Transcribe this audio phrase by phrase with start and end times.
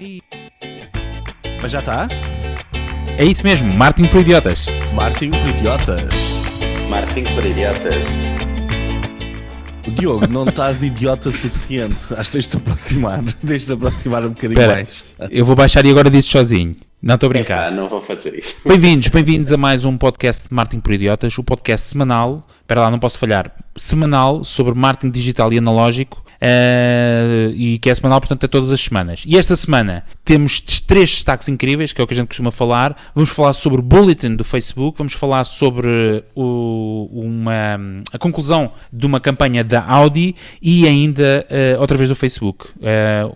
[0.00, 0.22] E-
[1.62, 2.08] Mas já está?
[3.18, 4.66] É isso mesmo, Martin por Idiotas.
[4.92, 6.14] Martin por idiotas.
[6.90, 8.06] Martin por idiotas.
[9.88, 11.96] Diogo, não estás idiota suficiente.
[12.14, 13.22] Acho que tens de te aproximar.
[13.46, 14.74] Tens de aproximar um bocadinho Espera.
[14.74, 15.04] mais.
[15.30, 16.72] Eu vou baixar e agora disse sozinho.
[17.00, 17.68] Não estou a brincar.
[17.68, 18.56] Epá, não vou fazer isso.
[18.66, 22.90] Bem-vindos, bem-vindos a mais um podcast de Marketing por Idiotas, o podcast semanal, espera lá,
[22.90, 28.44] não posso falhar, semanal sobre marketing digital e analógico, eh, e que é semanal, portanto
[28.44, 29.22] é todas as semanas.
[29.26, 32.96] E esta semana temos três destaques incríveis, que é o que a gente costuma falar.
[33.14, 37.78] Vamos falar sobre o Bulletin do Facebook, vamos falar sobre o- uma,
[38.12, 42.66] a conclusão de uma campanha da Audi e ainda eh, outra vez do Facebook.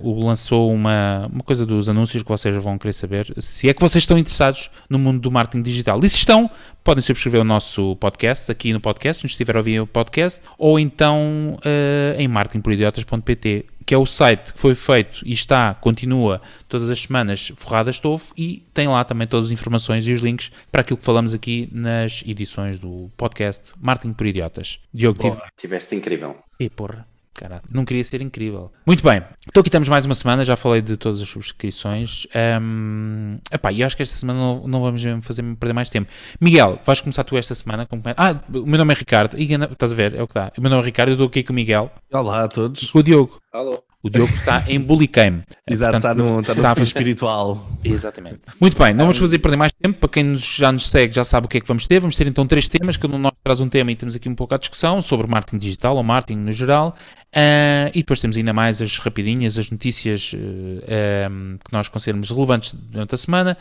[0.01, 3.81] O lançou uma, uma coisa dos anúncios que vocês vão querer saber, se é que
[3.81, 6.01] vocês estão interessados no mundo do marketing digital.
[6.03, 6.51] E se estão,
[6.83, 10.41] podem subscrever o nosso podcast aqui no podcast, se nos estiver a ouvir o podcast,
[10.59, 16.41] ou então eh, em marketingporidiotas.pt, que é o site que foi feito e está, continua
[16.69, 20.21] todas as semanas forrado a estofo e tem lá também todas as informações e os
[20.21, 24.81] links para aquilo que falamos aqui nas edições do podcast Marketing por Idiotas.
[24.93, 25.37] Diogo, tive...
[25.57, 26.37] Tiveste incrível.
[26.59, 28.73] E porra, caralho, não queria ser incrível.
[28.87, 32.27] Muito bem, então aqui estamos mais uma semana, já falei de todas as subscrições.
[32.61, 36.11] Um, epá, eu acho que esta semana não, não vamos mesmo fazer perder mais tempo.
[36.41, 37.87] Miguel, vais começar tu esta semana?
[37.87, 38.01] Com...
[38.17, 39.39] Ah, o meu nome é Ricardo.
[39.39, 40.15] E, estás a ver?
[40.15, 40.53] É o que dá.
[40.57, 42.83] O meu nome é Ricardo, eu estou aqui com o Miguel Olá a todos.
[42.83, 43.41] e com o Diogo.
[43.53, 43.90] Alô?
[44.03, 45.43] O Diogo está em Bulicame.
[45.69, 47.67] Exato, está Portanto, no, está no está fazer- espiritual.
[47.85, 48.41] Exatamente.
[48.59, 49.99] Muito bem, não vamos fazer perder mais tempo.
[49.99, 52.01] Para quem nos- já nos segue já sabe o que é que vamos ter.
[52.01, 54.29] Vamos ter então três temas, cada um de nós traz um tema e temos aqui
[54.29, 56.97] um pouco a discussão sobre marketing digital ou marketing no geral.
[57.35, 62.31] Ah, e depois temos ainda mais as rapidinhas, as notícias eh, ehm, que nós consideramos
[62.31, 63.57] relevantes durante a semana.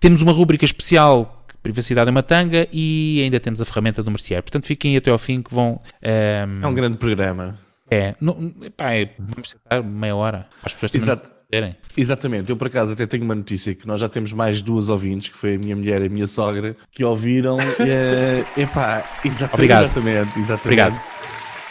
[0.00, 4.40] Temos uma rúbrica especial Privacidade é uma tanga e ainda temos a ferramenta do Mercier.
[4.40, 5.80] Portanto, fiquem até ao fim que vão.
[6.00, 7.58] ehm, É um grande programa.
[7.90, 10.46] É, não, epá, é, vamos tentar meia hora.
[10.60, 11.30] Para as pessoas Exato.
[11.48, 11.76] entenderem.
[11.96, 15.28] Exatamente, eu por acaso até tenho uma notícia que nós já temos mais duas ouvintes,
[15.28, 17.58] que foi a minha mulher e a minha sogra, que ouviram.
[17.80, 19.84] eh, epá, exata- Obrigado.
[19.84, 20.64] exatamente, exatamente.
[20.64, 21.00] Obrigado.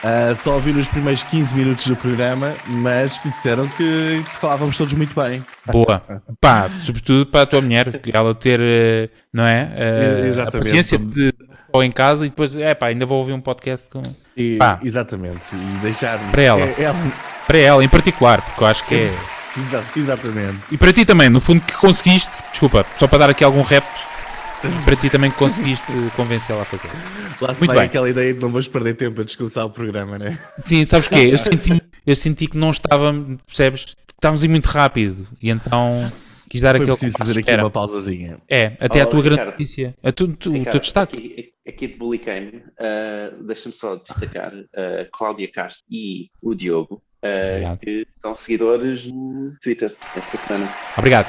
[0.08, 4.78] Ah, só ouviram os primeiros 15 minutos do programa, mas que disseram que, que falávamos
[4.78, 5.44] todos muito bem.
[5.66, 6.00] Boa.
[6.40, 9.74] Pá, sobretudo para a tua mulher, que ela ter, eh, não é?
[9.76, 10.58] Eh, a Exatamente.
[10.68, 11.34] paciência de
[11.74, 14.04] ou em casa e depois, é pá, ainda vou ouvir um podcast com...
[14.36, 14.80] E, Pá.
[14.84, 16.62] Exatamente, e deixar Para ela.
[16.62, 17.12] É, ela-
[17.48, 19.14] para ela em particular, porque eu acho que é.
[19.58, 20.58] exa- exatamente.
[20.72, 23.86] E para ti também, no fundo, que conseguiste, desculpa, só para dar aqui algum rap,
[24.84, 25.86] para ti também que conseguiste
[26.16, 26.90] convencê-la a fazer.
[27.40, 27.86] Lá se Muito vai bem.
[27.86, 30.38] aquela ideia de não vamos perder tempo a descomeçar o programa, né?
[30.64, 31.30] Sim, sabes o quê?
[31.32, 33.14] Eu senti, eu senti que não estava,
[33.46, 33.96] percebes?
[34.16, 36.12] Estávamos ir muito rápido e então
[36.56, 38.38] quis dar Foi aquele preciso fazer aqui uma pausazinha.
[38.50, 39.96] É, até a tua grande notícia.
[40.02, 41.16] A tu, tu, o teu destaque.
[41.16, 47.50] Aqui, aqui de Bulicame, uh, deixa-me só destacar a Cláudia Castro e o Diogo, uh,
[47.50, 47.80] Obrigado.
[47.80, 50.70] que são seguidores no Twitter esta semana.
[50.98, 51.28] Obrigado.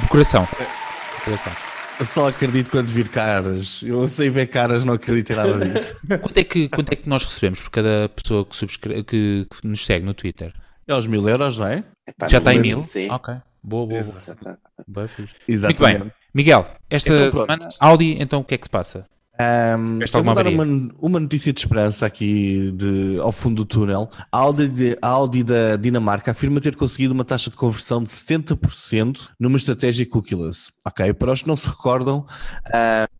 [0.00, 0.44] De coração.
[0.44, 1.52] De coração.
[1.98, 3.82] Eu Só acredito quando vir caras.
[3.82, 5.96] Eu sei ver caras, não acredito em nada disso.
[6.20, 9.66] Quanto é, que, quanto é que nós recebemos por cada pessoa que, subscreve, que, que
[9.66, 10.52] nos segue no Twitter?
[10.88, 11.84] É aos mil euros, não é?
[12.06, 12.82] Epá, Já está em mil?
[12.82, 13.34] Sim, Ok.
[13.64, 14.58] Boa, boa, boa.
[14.86, 15.34] Boa, fixe.
[15.34, 16.02] Muito Exatamente.
[16.02, 16.12] bem.
[16.34, 19.06] Miguel, esta Então, semana, Audi, então o que é que se passa?
[19.36, 20.64] Tiveste eu vou dar uma,
[21.00, 24.08] uma notícia de esperança aqui de, ao fundo do túnel.
[24.30, 28.10] A Audi, de- a Audi da Dinamarca afirma ter conseguido uma taxa de conversão de
[28.10, 30.70] 70% numa estratégia cookieless.
[30.86, 31.12] Ok?
[31.14, 32.24] Para os que não se recordam,
[32.72, 33.13] um-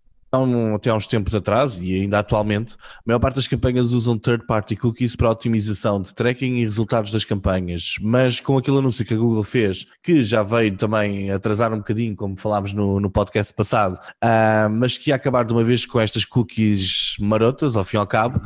[0.75, 4.77] até há uns tempos atrás e ainda atualmente, a maior parte das campanhas usam third-party
[4.77, 7.97] cookies para otimização de tracking e resultados das campanhas.
[8.01, 12.17] Mas com aquele anúncio que a Google fez, que já veio também atrasar um bocadinho,
[12.17, 16.01] como falámos no, no podcast passado, ah, mas que ia acabar de uma vez com
[16.01, 18.41] estas cookies marotas, ao fim e ao cabo,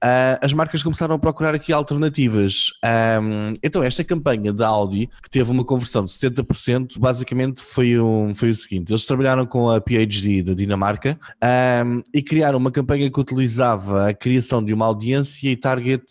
[0.00, 2.72] ah, as marcas começaram a procurar aqui alternativas.
[2.82, 8.34] Ahm, então, esta campanha da Audi, que teve uma conversão de 70%, basicamente foi, um,
[8.34, 13.10] foi o seguinte: eles trabalharam com a PhD da Dinamarca ahm, e criaram uma campanha
[13.10, 16.04] que utilizava a criação de uma audiência e target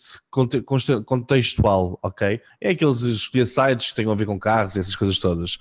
[1.04, 2.40] contextual, ok?
[2.60, 5.58] É aqueles escolher sites que tenham a ver com carros, essas coisas todas.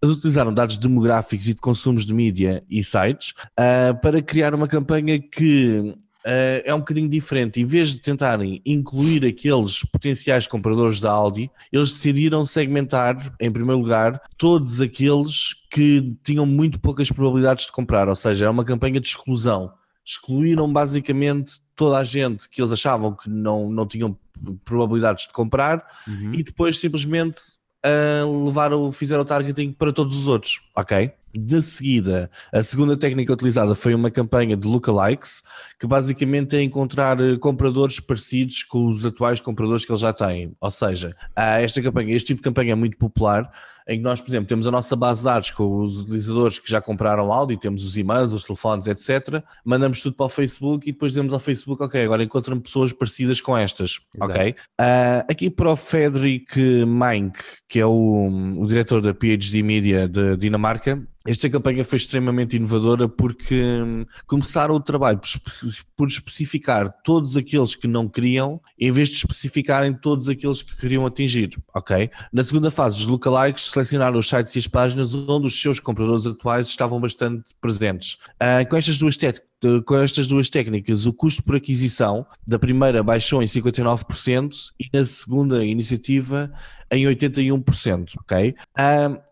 [0.00, 4.68] Eles utilizaram dados demográficos e de consumos de mídia e sites ah, para criar uma
[4.68, 5.94] campanha que
[6.28, 7.58] ah, é um bocadinho diferente.
[7.58, 13.80] Em vez de tentarem incluir aqueles potenciais compradores da Audi, eles decidiram segmentar, em primeiro
[13.80, 19.00] lugar, todos aqueles que tinham muito poucas probabilidades de comprar, ou seja, é uma campanha
[19.00, 19.72] de exclusão.
[20.04, 24.14] Excluíram basicamente toda a gente que eles achavam que não, não tinham
[24.64, 26.32] probabilidades de comprar Uhum.
[26.34, 27.38] e depois simplesmente
[27.82, 31.12] ah, levaram, fizeram o targeting para todos os outros, ok?
[31.34, 35.42] De seguida, a segunda técnica utilizada foi uma campanha de lookalikes,
[35.78, 40.56] que basicamente é encontrar eh, compradores parecidos com os atuais compradores que eles já têm.
[40.58, 43.50] Ou seja, esta campanha, este tipo de campanha é muito popular,
[43.88, 46.70] em que nós, por exemplo, temos a nossa base de dados com os utilizadores que
[46.70, 49.42] já compraram áudio, temos os e-mails, os telefones, etc.
[49.64, 53.40] Mandamos tudo para o Facebook e depois dizemos ao Facebook, ok, agora encontram pessoas parecidas
[53.40, 54.32] com estas, Exato.
[54.32, 54.50] ok?
[54.50, 60.36] Uh, aqui para o Frederick Mink, que é o, o diretor da PhD Media de
[60.36, 65.20] Dinamarca, esta campanha foi extremamente inovadora porque hum, começaram o trabalho
[65.94, 71.06] por especificar todos aqueles que não queriam, em vez de especificarem todos aqueles que queriam
[71.06, 72.10] atingir, ok?
[72.32, 76.26] Na segunda fase, os lookalikes selecionaram os sites e as páginas onde os seus compradores
[76.26, 78.18] atuais estavam bastante presentes.
[78.34, 79.16] Uh, com estas duas
[79.84, 85.04] com estas duas técnicas, o custo por aquisição da primeira baixou em 59% e na
[85.04, 86.52] segunda iniciativa
[86.90, 88.54] em 81%, ok?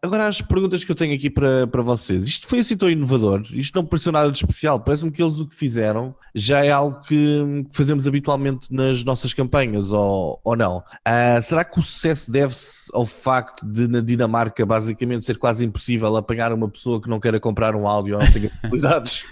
[0.03, 2.25] Agora as perguntas que eu tenho aqui para, para vocês.
[2.25, 3.43] Isto foi assim tão inovador?
[3.53, 4.81] Isto não pareceu nada de especial?
[4.81, 9.33] Parece-me que eles o que fizeram já é algo que, que fazemos habitualmente nas nossas
[9.33, 10.79] campanhas, ou, ou não?
[10.79, 16.15] Uh, será que o sucesso deve-se ao facto de na Dinamarca basicamente ser quase impossível
[16.15, 19.25] apanhar uma pessoa que não queira comprar um áudio ou não tenha possibilidades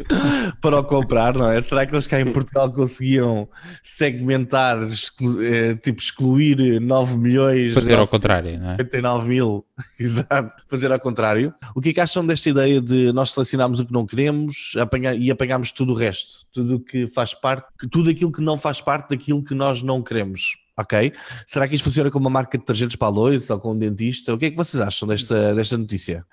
[0.63, 1.61] para o comprar, não é?
[1.61, 3.49] Será que eles cá em Portugal conseguiam
[3.83, 7.75] segmentar, exclu eh, tipo excluir 9 milhões...
[7.75, 8.73] Fazer ao contrário, não é?
[8.73, 9.65] 89 mil,
[9.99, 11.55] exato, fazer ao contrário.
[11.75, 15.17] O que é que acham desta ideia de nós selecionarmos o que não queremos apanhar,
[15.17, 16.45] e apanharmos tudo o resto?
[16.53, 20.03] Tudo o que faz parte, tudo aquilo que não faz parte daquilo que nós não
[20.03, 21.13] queremos ok?
[21.47, 24.35] Será que isto funciona como uma marca de detergentes para a ou com um dentista?
[24.35, 26.25] O que é que vocês acham desta, desta notícia?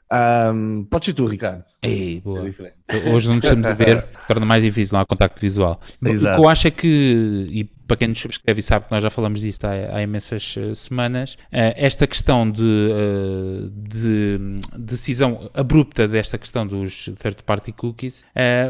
[0.53, 1.63] Um, pode ser tu, Ricardo.
[1.81, 2.49] Ei, boa.
[2.87, 5.79] É Hoje não deixamos de ver, torna mais difícil, não há contacto visual.
[6.03, 6.35] Exato.
[6.35, 9.03] O que eu acho é que, e para quem nos subscreve e sabe que nós
[9.03, 14.39] já falamos disto há, há imensas uh, semanas, uh, esta questão de, uh, de,
[14.77, 18.23] decisão abrupta desta questão dos third-party cookies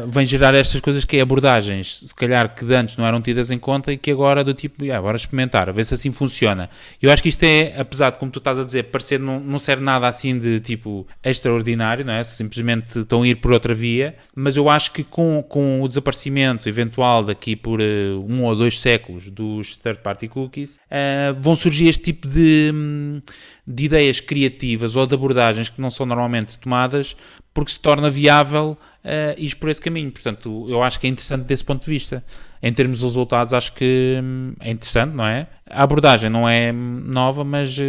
[0.08, 3.58] vem gerar estas coisas que é abordagens, se calhar que antes não eram tidas em
[3.60, 6.68] conta e que agora do tipo, ah, agora experimentar, a ver se assim funciona.
[7.00, 9.58] Eu acho que isto é, apesar de, como tu estás a dizer, parecer não, não
[9.58, 12.24] ser nada assim de tipo extraordinário, não é?
[12.24, 16.68] Simplesmente estão a ir por outra via, mas eu acho que com, com o desaparecimento
[16.68, 22.02] eventual daqui por um ou dois séculos séculos dos third-party cookies, uh, vão surgir este
[22.04, 23.20] tipo de, hum,
[23.66, 27.16] de ideias criativas ou de abordagens que não são normalmente tomadas
[27.54, 30.10] porque se torna viável uh, ir por esse caminho.
[30.10, 32.24] Portanto, eu acho que é interessante desse ponto de vista.
[32.62, 35.48] Em termos de resultados, acho que hum, é interessante, não é?
[35.68, 37.82] A abordagem não é nova, mas uh,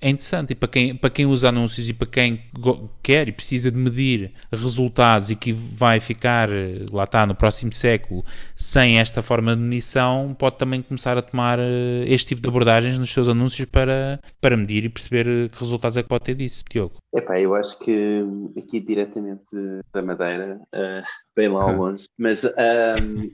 [0.00, 0.52] é interessante.
[0.52, 2.40] E para quem, para quem usa anúncios e para quem
[3.02, 7.72] quer e precisa de medir resultados e que vai ficar, eh, lá está, no próximo
[7.72, 8.24] século,
[8.54, 11.62] sem esta forma de medição, pode também começar a tomar uh,
[12.06, 16.02] este tipo de abordagens nos seus anúncios para, para medir e perceber que resultados é
[16.02, 16.64] que pode ter disso.
[16.70, 16.96] Diogo.
[17.14, 18.24] Epá, eu acho que
[18.56, 19.54] aqui diretamente
[19.92, 21.02] da Madeira, uh,
[21.36, 23.30] bem lá ao longe, mas um,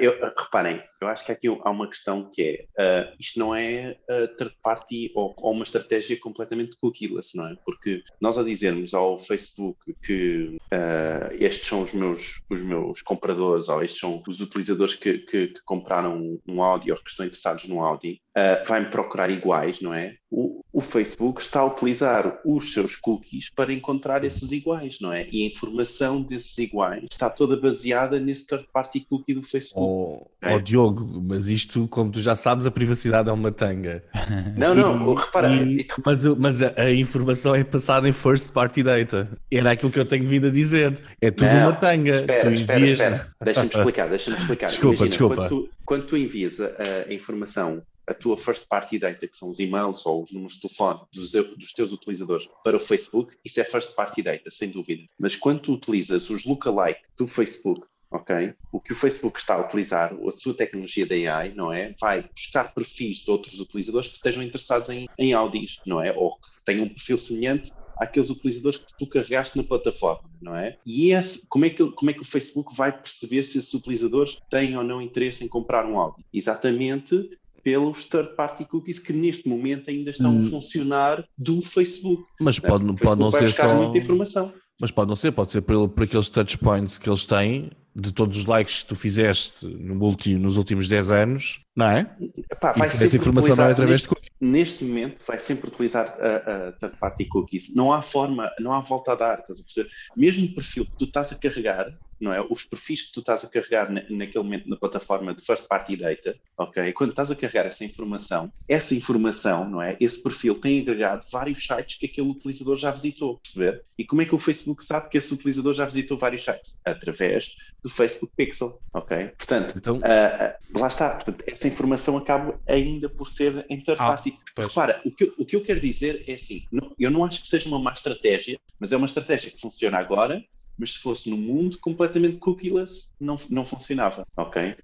[0.00, 3.96] eu, reparem, eu acho que aqui há uma questão que é, uh, isto não é
[4.10, 7.56] uh, third party ou, ou, uma estratégia completamente cookieless, não é?
[7.64, 13.68] Porque nós a dizermos ao Facebook que uh, estes são os meus, os meus compradores
[13.68, 17.64] ou estes são os utilizadores que, que, que compraram um áudio ou que estão interessados
[17.64, 20.16] no áudio, uh, vai-me procurar iguais, não é?
[20.30, 25.28] O, o Facebook está a utilizar os seus cookies para encontrar esses iguais, não é?
[25.30, 29.80] E a informação desses iguais está toda baseada nesse third party cookie do Facebook.
[29.80, 30.54] Oh, é?
[30.54, 34.02] oh Diogo, mas isto, como tu já sabes, a privacidade é uma tanga.
[34.56, 35.54] Não, não, e, repara.
[35.54, 39.28] E, mas mas a, a, informação é passada em first party data.
[39.50, 40.98] Era aquilo que eu tenho vindo a dizer.
[41.20, 42.10] É tudo não, uma tanga.
[42.10, 43.00] Espera, tu espera, envias...
[43.00, 43.26] espera.
[43.42, 44.66] Deixa-me explicar, deixa-me explicar.
[44.66, 45.36] Desculpa, Imagina, desculpa.
[45.36, 46.70] Quando tu, quando tu envias a,
[47.08, 50.60] a, informação a tua first party data, que são os e-mails ou os números de
[50.60, 55.02] telefone dos, dos, teus utilizadores para o Facebook, isso é first party data, sem dúvida.
[55.18, 58.54] Mas quando tu utilizas os lookalike do Facebook ok?
[58.72, 61.94] O que o Facebook está a utilizar, a sua tecnologia da AI, não é?
[62.00, 66.12] Vai buscar perfis de outros utilizadores que estejam interessados em, em Audis, não é?
[66.12, 70.76] Ou que tenham um perfil semelhante àqueles utilizadores que tu carregaste na plataforma, não é?
[70.84, 74.38] E esse, como, é que, como é que o Facebook vai perceber se esses utilizadores
[74.50, 76.24] têm ou não interesse em comprar um Audi?
[76.32, 77.30] Exatamente
[77.66, 80.46] pelos third-party cookies que neste momento ainda estão hum.
[80.46, 82.22] a funcionar do Facebook.
[82.40, 83.74] Mas pode, pode não ser só...
[83.74, 84.54] muita informação.
[84.80, 88.14] Mas pode não ser, pode ser por, por aqueles touch points que eles têm, de
[88.14, 92.08] todos os likes que tu fizeste no último, nos últimos 10 anos, não é?
[92.52, 94.30] Epá, vai e essa informação não é através neste, de cookies.
[94.40, 97.74] Neste momento vai sempre utilizar a, a third party cookies.
[97.74, 99.90] Não há forma, não há volta a dar, estás a perceber?
[100.16, 102.44] Mesmo o perfil que tu estás a carregar, não é?
[102.48, 105.96] Os perfis que tu estás a carregar na, naquele momento na plataforma de First Party
[105.96, 106.92] Data, ok?
[106.92, 109.96] Quando estás a carregar essa informação, essa informação, não é?
[110.00, 113.82] Esse perfil tem agregado vários sites que aquele utilizador já visitou, perceber?
[113.98, 116.78] E como é que o Facebook sabe que esse utilizador já visitou vários sites?
[116.84, 119.28] Através do Facebook Pixel, ok?
[119.36, 119.98] Portanto, então...
[119.98, 121.10] Uh, lá está.
[121.10, 124.38] Portanto, essa informação acaba ainda por ser em third ah, party.
[124.58, 127.48] Repara, o que, o que eu quero dizer é assim, não, eu não acho que
[127.48, 130.42] seja uma má estratégia, mas é uma estratégia que funciona agora
[130.78, 134.76] mas se fosse no mundo completamente cookieless, não, não funcionava, ok?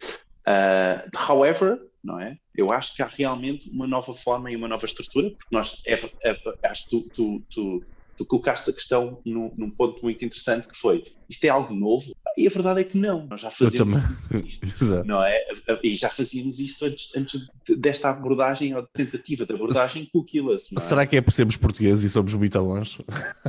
[0.47, 2.37] Uh, however, não é?
[2.55, 5.95] Eu acho que há realmente uma nova forma e uma nova estrutura, porque nós, é,
[6.25, 10.69] é, acho que tu, tu, tu, tu colocaste a questão num, num, ponto muito interessante
[10.69, 12.13] que foi, isto é algo novo?
[12.37, 13.97] E a verdade é que não, nós já fazíamos
[14.45, 15.39] isto, não é?
[15.83, 20.75] E já fazíamos isto antes, antes desta abordagem ou tentativa de abordagem cookieless.
[20.75, 20.85] Não é?
[20.85, 22.99] Será que é por sermos portugueses e somos muito longe?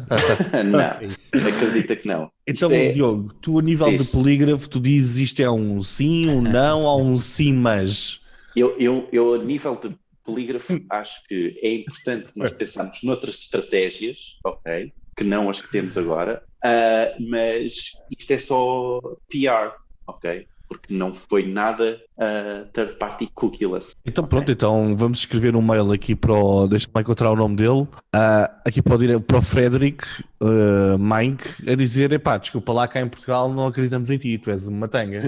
[0.66, 2.32] não, é acredita que não.
[2.46, 2.92] Então, é...
[2.92, 4.06] Diogo, tu a nível Isso.
[4.06, 8.22] de polígrafo, tu dizes isto é um sim, um não ou um sim, mas...
[8.56, 14.38] Eu, eu, eu a nível de polígrafo, acho que é importante nós pensarmos noutras estratégias,
[14.44, 14.94] ok?
[15.15, 17.74] Que não as que temos agora, uh, mas
[18.17, 19.75] isto é só PR,
[20.08, 20.48] ok?
[20.67, 23.93] Porque não foi nada uh, third party cookieless.
[24.05, 24.53] Então pronto, okay.
[24.53, 26.67] então vamos escrever um mail aqui para o.
[26.67, 27.88] Deixa-me encontrar o nome dele.
[28.15, 30.03] Uh, aqui para o, para o Frederick
[30.41, 34.51] uh, Mike a dizer: epá, desculpa lá, cá em Portugal não acreditamos em ti, tu
[34.51, 35.22] és uma tanga.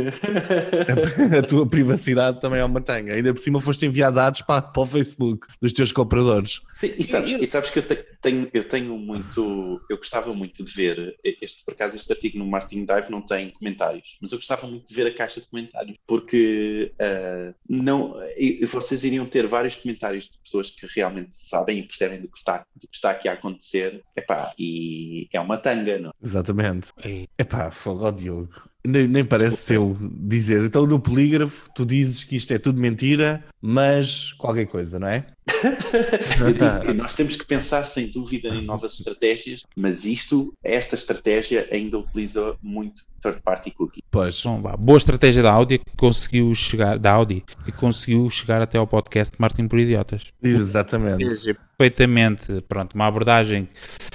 [1.34, 3.14] a, a, tua privacidade também é uma tanga.
[3.14, 6.62] Ainda por cima foste enviar dados para, para o Facebook dos teus compradores.
[6.74, 7.84] Sim, e sabes, e, e sabes que eu
[8.22, 9.82] tenho, eu tenho muito.
[9.90, 11.16] Eu gostava muito de ver.
[11.24, 14.88] Este, por acaso, este artigo no Martin Dive não tem comentários, mas eu gostava muito
[14.88, 20.26] de ver a caixa de comentários, porque uh, não, e, vocês iriam ter vários comentários
[20.26, 23.34] de pessoas que realmente sabem e percebem do que está, do que está aqui a
[23.34, 26.14] acontecer, epá, e é uma tanga, não?
[26.22, 26.90] Exatamente.
[27.04, 27.28] É.
[27.38, 28.75] Epá, fogo Diogo.
[28.86, 30.64] Nem, nem parece seu dizer.
[30.64, 35.26] Então no polígrafo tu dizes que isto é tudo mentira, mas qualquer coisa, não é?
[36.96, 42.56] nós temos que pensar sem dúvida em novas estratégias, mas isto, esta estratégia ainda utiliza
[42.62, 44.04] muito third party cookie.
[44.12, 44.44] Pois.
[44.44, 48.88] Bom, boa estratégia da Audi que conseguiu chegar da Audi que conseguiu chegar até ao
[48.88, 50.26] podcast Martin por Idiotas.
[50.42, 51.56] Exatamente.
[51.78, 54.15] Perfeitamente, pronto, uma abordagem uh,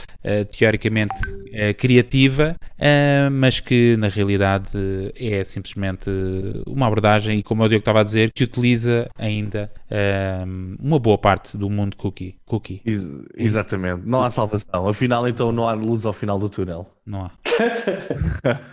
[0.50, 4.68] teoricamente uh, criativa, uh, mas que na realidade
[5.16, 6.10] é simplesmente
[6.66, 9.70] uma abordagem, e como o Diogo estava a dizer, que utiliza ainda
[10.78, 12.39] uma boa parte do mundo cookie.
[12.50, 12.82] Cookie.
[12.84, 14.88] Ex exatamente, não há salvação.
[14.88, 16.90] Afinal, então não há luz ao final do túnel.
[17.06, 17.30] Não há.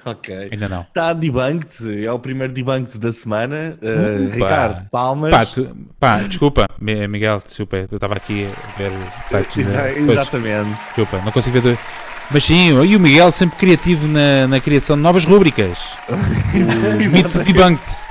[0.09, 0.49] ok.
[0.51, 0.81] Ainda não.
[0.81, 3.77] Está debunked, é o primeiro debunked da semana.
[3.79, 5.29] Uh, Ricardo, palmas.
[5.29, 8.91] Pá, tu, pá, desculpa, Miguel, desculpa, eu estava aqui a ver.
[9.55, 10.69] Exa exatamente.
[10.69, 11.77] Desculpa, não consigo ver.
[12.31, 15.77] Mas sim, e o Miguel sempre criativo na, na criação de novas rúbricas.
[16.09, 18.06] o mito debunked.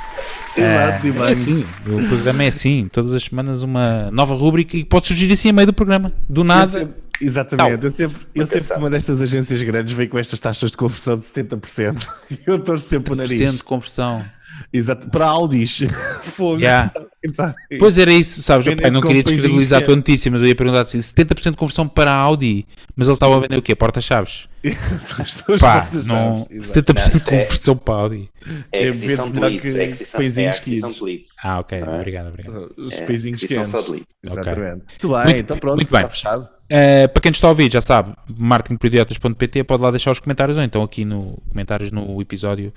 [0.57, 4.85] Exato, é, é assim, o programa é assim, todas as semanas uma nova rúbrica e
[4.85, 6.63] pode surgir assim a meio do programa, do nada.
[6.63, 10.41] Eu sempre, exatamente, eu sempre, eu sempre que uma destas agências grandes vem com estas
[10.41, 12.09] taxas de conversão de 70%,
[12.47, 13.59] eu torço sempre o nariz.
[13.59, 14.25] de conversão.
[14.73, 15.81] Exato, para Audis.
[16.23, 16.61] Fogo.
[16.61, 16.91] Yeah.
[17.26, 18.66] Então, pois era isso, sabes?
[18.75, 21.88] Pai, não queria descredibilizar a tua notícia, mas eu ia perguntar assim: 70% de conversão
[21.88, 23.75] para a Audi, mas eles estavam a vender o quê?
[23.75, 24.49] Porta-chaves?
[25.61, 28.30] Pá, não, 70% de conversão para a Audi.
[28.73, 31.28] É, é vezes melhor que é paizinhos quentes.
[31.42, 31.83] Ah, ok, é?
[31.83, 32.75] obrigado, obrigado.
[32.76, 33.75] Os é, paizinhos quentes.
[34.25, 34.85] Exatamente.
[34.88, 36.56] Muito bem, muito, então pronto, muito está fechado.
[36.66, 40.64] Uh, para quem está a ouvir, já sabe, marketingporidiotas.pt pode lá deixar os comentários ou
[40.64, 42.73] então aqui no comentários no episódio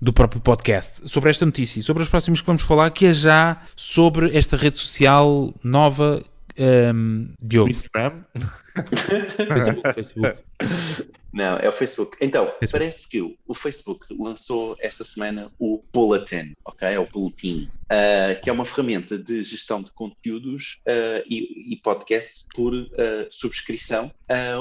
[0.00, 3.12] do próprio podcast sobre esta notícia e sobre os próximos que vamos falar, que é
[3.12, 6.24] já sobre esta rede social nova
[6.58, 7.70] um, Diogo.
[7.70, 8.24] Instagram?
[9.36, 10.42] Facebook, Facebook.
[11.36, 12.16] Não, é o Facebook.
[12.18, 12.72] Então, Facebook.
[12.72, 16.88] parece que o, Facebook lançou esta semana o Bulletin, ok?
[16.88, 21.76] É o Bulletin, uh, que é uma ferramenta de gestão de conteúdos uh, e, e,
[21.82, 22.86] podcasts por uh,
[23.28, 24.10] subscrição,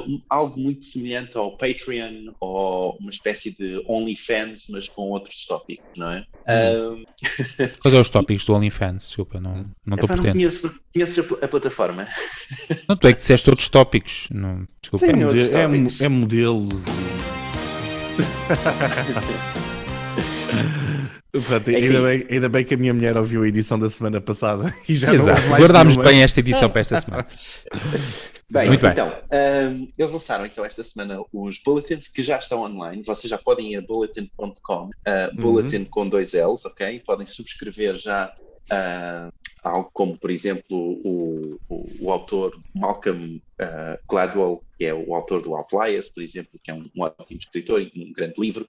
[0.06, 5.88] um, algo muito semelhante ao Patreon ou uma espécie de OnlyFans, mas com outros tópicos,
[5.96, 6.26] não é?
[6.48, 7.06] Hum.
[7.82, 9.08] Quais são os tópicos do OnlyFans?
[9.08, 9.62] Desculpa, não
[9.94, 10.26] estou por dentro.
[10.26, 12.08] Não conheço, conheço a plataforma.
[12.88, 14.05] Não, tu é que disseste outros tópicos.
[14.32, 15.06] Não, desculpa.
[15.06, 16.86] Sim, é, é, é modelos.
[21.32, 24.22] Portanto, é ainda, bem, ainda bem que a minha mulher ouviu a edição da semana
[24.22, 25.42] passada e já Exato.
[25.42, 27.28] não mais Guardámos bem esta edição para esta semana.
[28.48, 33.02] Bem, Muito então, um, eles lançaram então esta semana os bulletins que já estão online.
[33.04, 35.36] Vocês já podem ir a bulletin.com, uh, uhum.
[35.36, 37.02] bulletin com dois L's, ok?
[37.04, 38.32] Podem subscrever já
[38.72, 39.34] uh,
[39.66, 45.42] algo como, por exemplo, o, o, o autor Malcolm uh, Gladwell que é o autor
[45.42, 48.68] do Outliers, por exemplo, que é um, um ótimo escritor e um grande livro,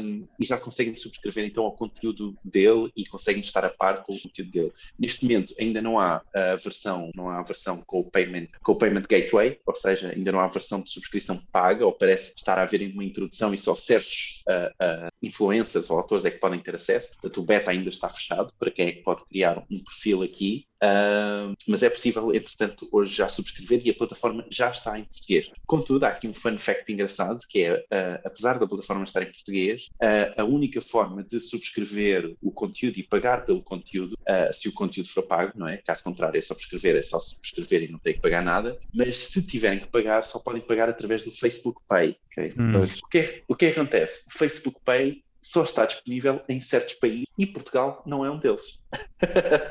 [0.00, 4.14] um, e já conseguem subscrever então ao conteúdo dele e conseguem estar a par com
[4.14, 4.72] o conteúdo dele.
[4.98, 8.72] Neste momento ainda não há a versão, não há a versão com o payment, com
[8.72, 12.32] o payment gateway, ou seja, ainda não há a versão de subscrição paga, ou parece
[12.36, 16.38] estar a haver uma introdução e só certos uh, uh, influencers ou autores é que
[16.38, 17.12] podem ter acesso.
[17.12, 20.66] Portanto, o beta ainda está fechado para quem é que pode criar um perfil aqui
[20.82, 25.50] Uh, mas é possível, entretanto, hoje já subscrever e a plataforma já está em português.
[25.66, 29.32] Contudo, há aqui um fun fact engraçado que é, uh, apesar da plataforma estar em
[29.32, 34.16] português, uh, a única forma de subscrever o conteúdo e pagar pelo conteúdo,
[34.52, 35.78] se o conteúdo for pago, não é?
[35.78, 38.78] Caso contrário, é só subscrever, é só subscrever e não tem que pagar nada.
[38.94, 42.16] Mas se tiverem que pagar, só podem pagar através do Facebook Pay.
[42.32, 42.52] Okay?
[42.58, 42.72] Hum.
[42.76, 44.24] O, que é, o que acontece?
[44.28, 48.80] O Facebook Pay só está disponível em certos países e Portugal não é um deles.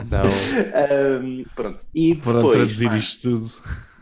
[0.09, 0.23] Não.
[1.21, 1.85] um, pronto.
[1.93, 3.49] E Foram depois, traduzir isto tudo.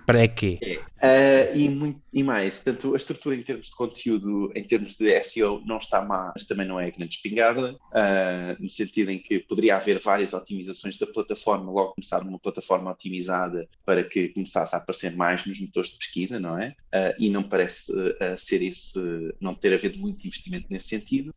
[0.05, 0.59] Para quê?
[0.61, 0.79] É.
[1.03, 5.21] Uh, e, muito, e mais, portanto, a estrutura em termos de conteúdo, em termos de
[5.21, 9.37] SEO, não está má, mas também não é grande espingarda, uh, no sentido em que
[9.39, 14.77] poderia haver várias otimizações da plataforma, logo começar uma plataforma otimizada para que começasse a
[14.77, 16.69] aparecer mais nos motores de pesquisa, não é?
[16.69, 17.91] Uh, e não parece
[18.37, 18.97] ser esse,
[19.41, 21.33] não ter havido muito investimento nesse sentido.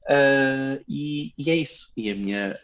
[0.88, 1.90] E, e, é isso.
[1.96, 2.58] E a minha,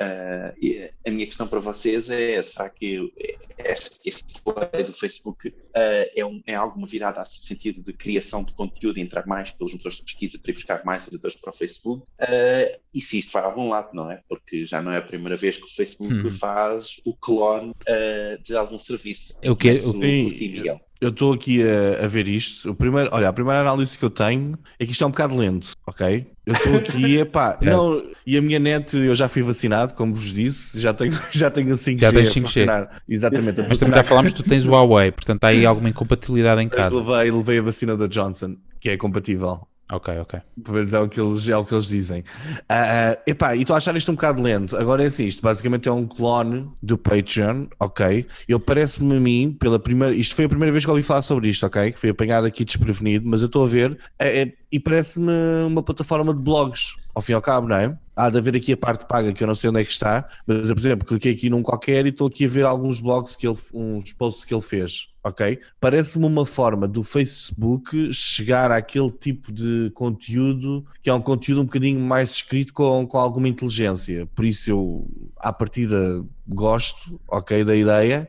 [1.05, 3.13] a minha questão para vocês é: será que
[3.59, 4.41] este, este
[4.87, 9.27] do Facebook é, um, é alguma virada assim, no sentido de criação de conteúdo, entrar
[9.27, 12.05] mais pelos motores de pesquisa para ir buscar mais utilizadores para o Facebook.
[12.21, 14.23] Uh, e se isto vai a algum lado, não é?
[14.29, 16.31] Porque já não é a primeira vez que o Facebook hum.
[16.31, 19.37] faz o clone uh, de algum serviço.
[19.43, 19.79] Eu quero.
[19.79, 22.71] Eu, eu estou aqui a, a, ver isto.
[22.71, 25.37] O primeiro, olha, a primeira análise que eu tenho é que isto é um bocado
[25.37, 26.29] lento, ok?
[26.47, 27.69] Eu estou aqui, epá, é.
[27.69, 31.51] não, e a minha net, eu já fui vacinado, como vos disse, já tenho, já
[31.51, 32.01] tenho 5G.
[32.01, 32.89] Já tenho 5G.
[33.09, 33.65] Exatamente.
[33.69, 36.69] Mas também já falámos que tu tens o Huawei, portanto há aí alguma incompatibilidade em
[36.69, 36.89] casa.
[36.89, 39.67] Mas levei, levei a vacina da Johnson, que é compatível.
[39.93, 40.41] Ok, ok.
[40.65, 42.23] Pois é o que eles, é o que eles dizem.
[42.63, 44.75] Uh, epá, e estou a achar isto um bocado lento.
[44.75, 48.27] Agora é assim, isto basicamente é um clone do Patreon, ok?
[48.49, 50.15] Eu parece-me a mim, pela primeira.
[50.15, 51.93] Isto foi a primeira vez que ouvi falar sobre isto, ok?
[51.93, 55.31] Que foi apanhado aqui desprevenido, mas eu estou a ver é, é, e parece-me
[55.67, 57.97] uma plataforma de blogs, ao fim e ao cabo, não é?
[58.17, 60.29] há de haver aqui a parte paga que eu não sei onde é que está,
[60.47, 63.47] mas por exemplo, cliquei aqui num qualquer e estou aqui a ver alguns blogs que
[63.47, 65.59] ele, uns posts que ele fez, ok?
[65.81, 71.65] Parece-me uma forma do Facebook chegar àquele tipo de conteúdo que é um conteúdo um
[71.65, 75.07] bocadinho mais escrito com, com alguma inteligência, por isso eu
[75.39, 78.29] à partida gosto, ok, da ideia.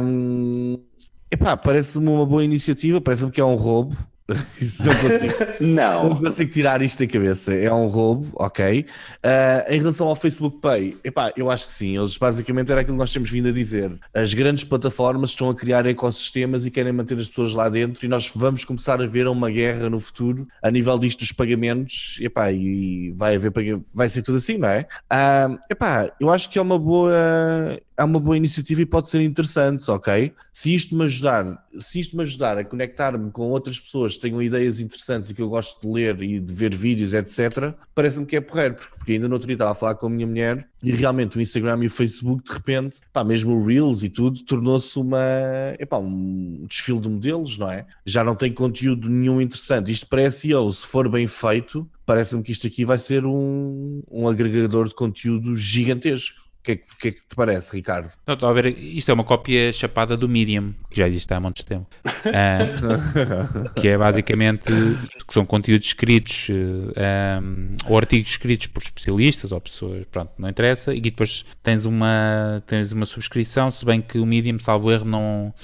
[0.00, 0.78] Um,
[1.30, 3.96] epá, parece-me uma boa iniciativa, parece-me que é um roubo,
[4.28, 5.34] não consigo.
[5.60, 6.08] não.
[6.08, 7.52] Não consigo tirar isto da cabeça.
[7.52, 8.86] É um roubo, ok.
[9.22, 11.96] Uh, em relação ao Facebook Pay, epá, eu acho que sim.
[11.96, 13.92] Eles basicamente era aquilo que nós temos vindo a dizer.
[14.14, 18.08] As grandes plataformas estão a criar ecossistemas e querem manter as pessoas lá dentro e
[18.08, 22.18] nós vamos começar a ver uma guerra no futuro a nível disto dos pagamentos.
[22.22, 23.52] Epá, e vai haver
[23.94, 24.86] vai ser tudo assim, não é?
[25.12, 27.12] Uh, epá, eu acho que é uma boa
[27.96, 30.32] é uma boa iniciativa e pode ser interessante, ok?
[30.52, 34.42] Se isto me ajudar, se isto me ajudar a conectar-me com outras pessoas que tenham
[34.42, 38.36] ideias interessantes e que eu gosto de ler e de ver vídeos, etc., parece-me que
[38.36, 40.68] é porreiro, porque, porque ainda no outro dia estava a falar com a minha mulher
[40.82, 44.42] e realmente o Instagram e o Facebook, de repente, pá, mesmo o Reels e tudo,
[44.42, 45.18] tornou-se uma,
[45.78, 47.86] epá, um desfile de modelos, não é?
[48.04, 49.92] Já não tem conteúdo nenhum interessante.
[49.92, 54.28] Isto parece eu, se for bem feito, parece-me que isto aqui vai ser um, um
[54.28, 58.10] agregador de conteúdo gigantesco que é, que é que te parece, Ricardo?
[58.26, 61.38] Não, estou a ver, isto é uma cópia chapada do Medium, que já existe há
[61.38, 61.86] muito tempo.
[62.06, 64.72] Uh, que é basicamente
[65.26, 70.48] que são conteúdos escritos uh, um, ou artigos escritos por especialistas ou pessoas, pronto, não
[70.48, 75.04] interessa, e depois tens uma, tens uma subscrição, se bem que o Medium, salvo erro,
[75.04, 75.54] não.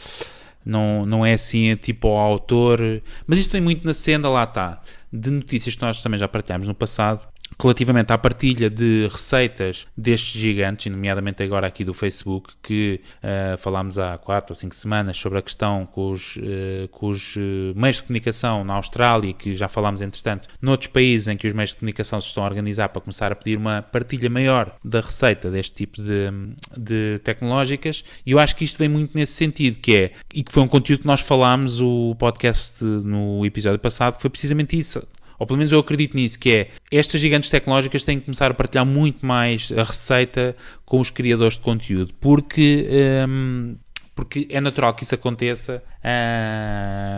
[0.62, 2.78] Não, não é assim, tipo ao autor,
[3.26, 6.68] mas isto tem muito na senda, lá está, de notícias que nós também já partilhamos
[6.68, 7.26] no passado,
[7.58, 13.98] relativamente à partilha de receitas destes gigantes, nomeadamente agora aqui do Facebook, que uh, falámos
[13.98, 17.40] há 4 ou 5 semanas sobre a questão com os, uh, com os uh,
[17.74, 21.70] meios de comunicação na Austrália, que já falámos entretanto, noutros países em que os meios
[21.70, 25.50] de comunicação se estão a organizar para começar a pedir uma partilha maior da receita
[25.50, 26.28] deste tipo de,
[26.76, 30.52] de tecnológicas, e eu acho que isto vem muito nesse sentido, que é, e que
[30.52, 35.02] foi um conteúdo que nós falámos o podcast no episódio passado, que foi precisamente isso
[35.40, 38.54] ou pelo menos eu acredito nisso, que é estas gigantes tecnológicas têm que começar a
[38.54, 42.86] partilhar muito mais a receita com os criadores de conteúdo, porque.
[43.26, 43.76] Um,
[44.12, 45.82] porque é natural que isso aconteça,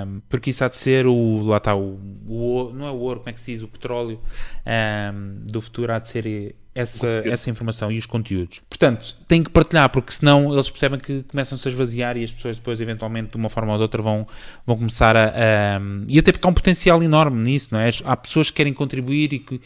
[0.06, 3.18] um, porque isso há de ser o, lá está, o, o, não é o ouro,
[3.18, 4.20] como é que se diz, o petróleo
[5.12, 8.60] um, do futuro há de ser essa, essa informação e os conteúdos.
[8.68, 12.56] Portanto, tem que partilhar, porque senão eles percebem que começam-se a esvaziar e as pessoas
[12.56, 14.26] depois, eventualmente, de uma forma ou de outra, vão,
[14.66, 17.90] vão começar a, a E até porque há um potencial enorme nisso, não é?
[18.04, 19.60] Há pessoas que querem contribuir e que,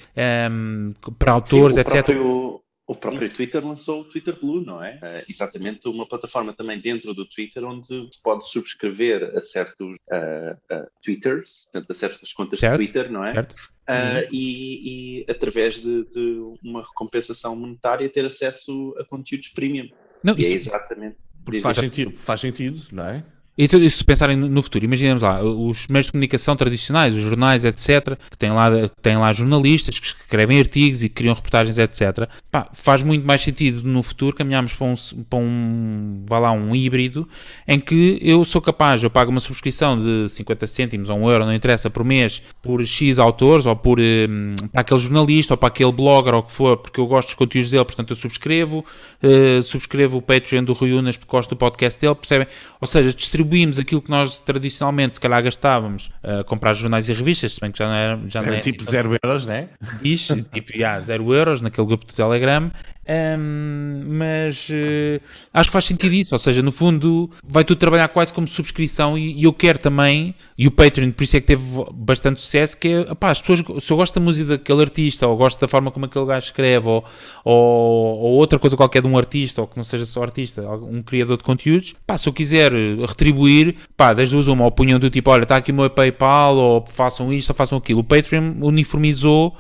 [0.51, 2.05] um, para autores, Sim, etc.
[2.05, 4.95] Próprio, o próprio Twitter lançou o Twitter Blue, não é?
[4.95, 10.87] Uh, exatamente uma plataforma também dentro do Twitter onde pode subscrever a certos uh, uh,
[11.03, 13.35] Twitters, portanto, a certas contas certo, de Twitter, não é?
[13.35, 13.55] Certo.
[13.89, 19.89] Uh, e, e, através de, de, uma recompensação monetária ter acesso a conteúdos premium.
[20.23, 20.71] Não, e é isso...
[20.71, 21.17] é exatamente.
[21.45, 23.25] Porque faz sentido, faz sentido, não é?
[23.59, 28.19] E se pensarem no futuro, imaginemos lá, os meios de comunicação tradicionais, os jornais, etc.,
[28.31, 28.69] que têm lá,
[29.01, 33.83] têm lá jornalistas que escrevem artigos e criam reportagens, etc., pá, faz muito mais sentido
[33.89, 34.95] no futuro caminharmos para um,
[35.31, 37.27] para um, vá lá, um híbrido,
[37.67, 41.47] em que eu sou capaz, eu pago uma subscrição de 50 cêntimos ou um euro,
[41.47, 45.69] não interessa, por mês, por X autores, ou por um, para aquele jornalista, ou para
[45.69, 48.85] aquele blogger, ou o que for, porque eu gosto dos conteúdos dele, portanto eu subscrevo,
[49.23, 52.47] uh, subscrevo o Patreon do Rui Unas porque gosto do podcast dele, percebem?
[52.79, 57.09] Ou seja, distribuir distribuímos aquilo que nós tradicionalmente se calhar gastávamos a uh, comprar jornais
[57.09, 58.21] e revistas, se bem que já não era.
[58.29, 59.69] Já era não é, tipo 0 euros, né?
[60.03, 62.71] Isso, tipo, 0 yeah, euros naquele grupo de Telegram.
[63.09, 65.23] Um, mas uh,
[65.55, 69.17] acho que faz sentido isso, ou seja, no fundo vai tudo trabalhar quase como subscrição
[69.17, 71.63] e, e, eu quero também, e o Patreon por isso é que teve
[71.95, 75.37] bastante sucesso, que é, opá, as pessoas, se eu gosto da música daquele artista, ou
[75.37, 77.05] gosto da forma como aquele gajo escreve, ou,
[77.45, 81.01] ou, ou, outra coisa qualquer de um artista, ou que não seja só artista, um
[81.01, 82.73] criador de conteúdos, pá, se eu quiser
[83.07, 86.85] retribuir, pá, desde duas uma, punham do tipo, olha, está aqui o meu Paypal, ou
[86.87, 88.01] façam isto, ou façam aquilo.
[88.01, 89.57] O Patreon uniformizou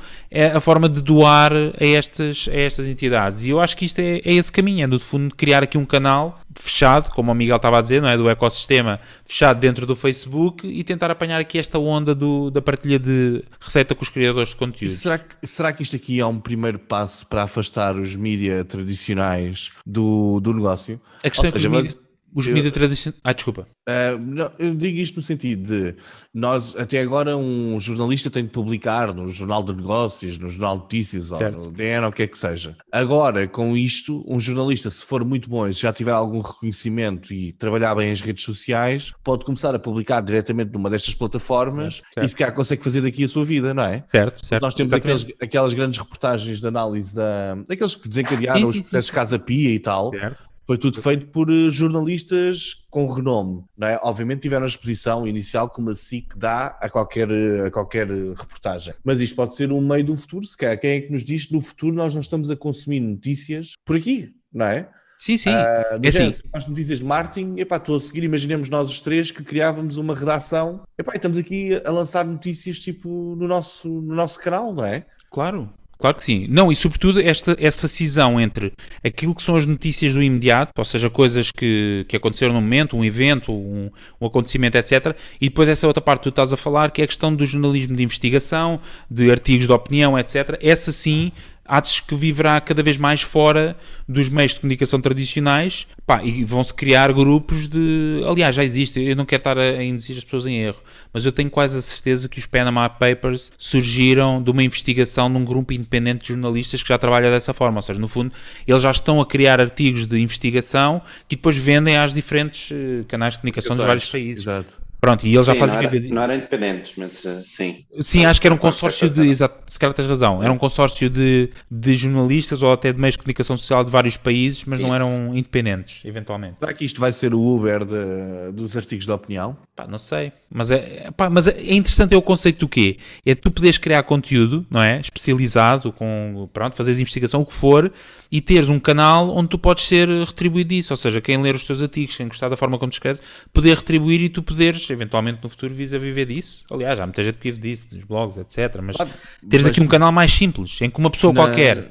[0.55, 4.19] a forma de doar a estas, a estas entidades e eu acho que isto é,
[4.19, 7.79] é esse caminho, é no fundo criar aqui um canal fechado, como o Miguel estava
[7.79, 8.17] a dizer, não é?
[8.17, 12.99] Do ecossistema fechado dentro do Facebook e tentar apanhar aqui esta onda do, da partilha
[12.99, 14.93] de receita com os criadores de conteúdo.
[14.93, 19.71] Será que, será que isto aqui é um primeiro passo para afastar os mídias tradicionais
[19.85, 21.01] do, do negócio?
[21.23, 21.97] A questão Ou é que seja,
[22.37, 23.20] os os mídias tradicionais.
[23.25, 23.66] Ah, desculpa.
[23.88, 25.94] Uh, não, eu digo isto no sentido de
[26.33, 30.83] nós, até agora, um jornalista tem de publicar no Jornal de Negócios, no Jornal de
[30.83, 31.59] Notícias certo.
[31.59, 32.77] ou no DN ou o que é que seja.
[32.92, 37.53] Agora, com isto, um jornalista, se for muito bom e já tiver algum reconhecimento e
[37.53, 42.27] trabalhar bem as redes sociais, pode começar a publicar diretamente numa destas plataformas certo.
[42.27, 44.05] e se calhar consegue fazer daqui a sua vida, não é?
[44.11, 44.62] Certo, certo.
[44.62, 49.09] Nós temos aqueles, aquelas grandes reportagens de análise da, daqueles que desencadearam sim, os processos
[49.09, 49.14] sim.
[49.14, 50.11] Casa Pia e tal.
[50.11, 54.00] Certo foi tudo feito por eh, jornalistas com renome, não é?
[54.02, 57.29] Obviamente tiveram a exposição inicial como a SIC dá a qualquer,
[57.66, 58.94] a qualquer reportagem.
[59.05, 60.79] Mas isto pode ser um meio do futuro, se calhar.
[60.79, 63.96] Quem é que nos diz que no futuro nós não estamos a consumir notícias por
[63.96, 64.88] aqui, não é?
[65.18, 65.50] Sim, sim.
[65.50, 66.35] Uh, é assim.
[66.52, 70.14] As notícias de marketing, epá, estou a seguir, imaginemos nós os três que criávamos uma
[70.14, 74.85] redação, epá, e estamos aqui a lançar notícias tipo no nosso, no nosso canal, não
[74.85, 75.07] é?
[75.31, 75.70] Claro.
[75.99, 76.47] Claro que sim.
[76.49, 80.85] Não, e sobretudo esta, essa cisão entre aquilo que são as notícias do imediato, ou
[80.85, 85.17] seja, coisas que, que aconteceram no momento, um evento, um, um acontecimento, etc.
[85.41, 87.47] E depois essa outra parte que tu estás a falar, que é a questão do
[87.47, 88.81] jornalismo de investigação,
[89.11, 90.59] de artigos de opinião, etc.
[90.61, 91.33] Essa sim
[91.66, 93.76] atos que viverá cada vez mais fora
[94.09, 98.22] dos meios de comunicação tradicionais pá, e vão-se criar grupos de.
[98.29, 100.81] Aliás, já existe, eu não quero estar a induzir as pessoas em erro,
[101.12, 105.37] mas eu tenho quase a certeza que os Panama Papers surgiram de uma investigação de
[105.37, 107.79] um grupo independente de jornalistas que já trabalha dessa forma.
[107.79, 108.33] Ou seja, no fundo,
[108.66, 113.35] eles já estão a criar artigos de investigação que depois vendem às diferentes eh, canais
[113.35, 114.44] de comunicação dos vários países.
[114.44, 114.86] Exato.
[115.07, 117.85] Pronto, e eles sim, já fazem não era, não eram independentes, mas uh, sim.
[118.01, 119.29] Sim, acho que era um consórcio de.
[119.29, 120.42] Exato, se calhar tens razão.
[120.42, 124.16] Era um consórcio de, de jornalistas ou até de meios de comunicação social de vários
[124.16, 124.88] países, mas Isso.
[124.88, 126.57] não eram independentes, eventualmente.
[126.59, 129.57] Será que isto vai ser o Uber de, dos artigos de opinião?
[129.77, 130.33] Pá, não sei.
[130.53, 132.99] Mas é, pá, mas é interessante é o conceito do quê?
[133.25, 134.99] É tu poderes criar conteúdo, não é?
[134.99, 136.49] Especializado, com.
[136.53, 137.92] Pronto, fazeres investigação, o que for
[138.31, 141.65] e teres um canal onde tu podes ser retribuído disso, ou seja, quem ler os
[141.65, 145.41] teus artigos, quem gostar da forma como te escreves, poder retribuir e tu poderes, eventualmente
[145.43, 146.65] no futuro, vis a viver disso.
[146.71, 148.81] Aliás, há muita gente que vive disso, dos blogs, etc.
[148.83, 149.67] Mas teres mas...
[149.67, 151.91] aqui um canal mais simples, em que uma pessoa qualquer,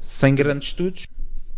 [0.00, 1.06] sem grandes estudos,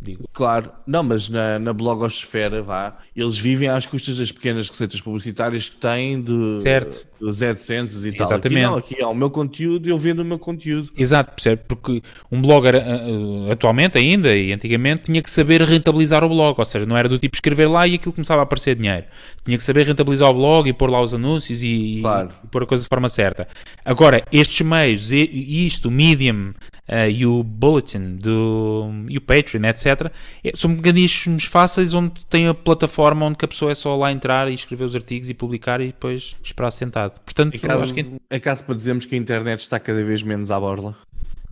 [0.04, 0.28] digo.
[0.32, 5.68] Claro, não, mas na, na blogosfera, vá, eles vivem às custas das pequenas receitas publicitárias
[5.68, 7.06] que têm de, certo.
[7.18, 8.26] dos AdSense e tal.
[8.26, 8.64] Exatamente.
[8.64, 10.90] Aqui não, aqui há o meu conteúdo eu vendo o meu conteúdo.
[10.96, 11.62] Exato, percebe?
[11.66, 16.64] Porque um blogger uh, atualmente ainda e antigamente tinha que saber rentabilizar o blog, ou
[16.64, 19.04] seja, não era do tipo escrever lá e aquilo começava a aparecer dinheiro.
[19.44, 22.28] Tinha que saber rentabilizar o blog e pôr lá os anúncios e, claro.
[22.44, 23.48] e pôr a coisa de forma certa.
[23.84, 26.52] Agora, estes meios, isto, o Medium
[26.88, 32.49] uh, e o Bulletin do, e o Patreon, etc., é, são mecanismos fáceis onde tem
[32.49, 35.81] a plataforma onde a pessoa é só lá entrar e escrever os artigos e publicar
[35.81, 37.20] e depois esperar sentado.
[37.20, 38.16] Portanto, é caso, que...
[38.31, 40.94] é caso para dizermos que a internet está cada vez menos à borla?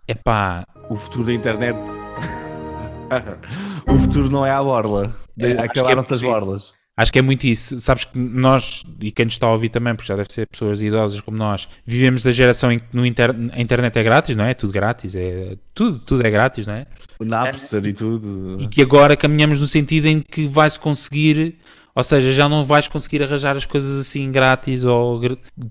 [0.07, 1.77] Epá, O futuro da internet.
[3.87, 5.15] o futuro não é a borla.
[5.39, 6.39] É, é Acabaram-se as por isso.
[6.39, 6.73] borlas.
[6.95, 7.79] Acho que é muito isso.
[7.79, 10.79] Sabes que nós, e quem nos está a ouvir também, porque já deve ser pessoas
[10.81, 13.35] idosas como nós, vivemos da geração em que no inter...
[13.51, 14.53] a internet é grátis, não é?
[14.53, 15.57] Tudo grátis, é...
[15.73, 16.85] Tudo, tudo é grátis, não é?
[17.17, 18.61] O Napster e tudo.
[18.61, 21.55] E que agora caminhamos no sentido em que vais conseguir,
[21.95, 25.19] ou seja, já não vais conseguir arranjar as coisas assim grátis ou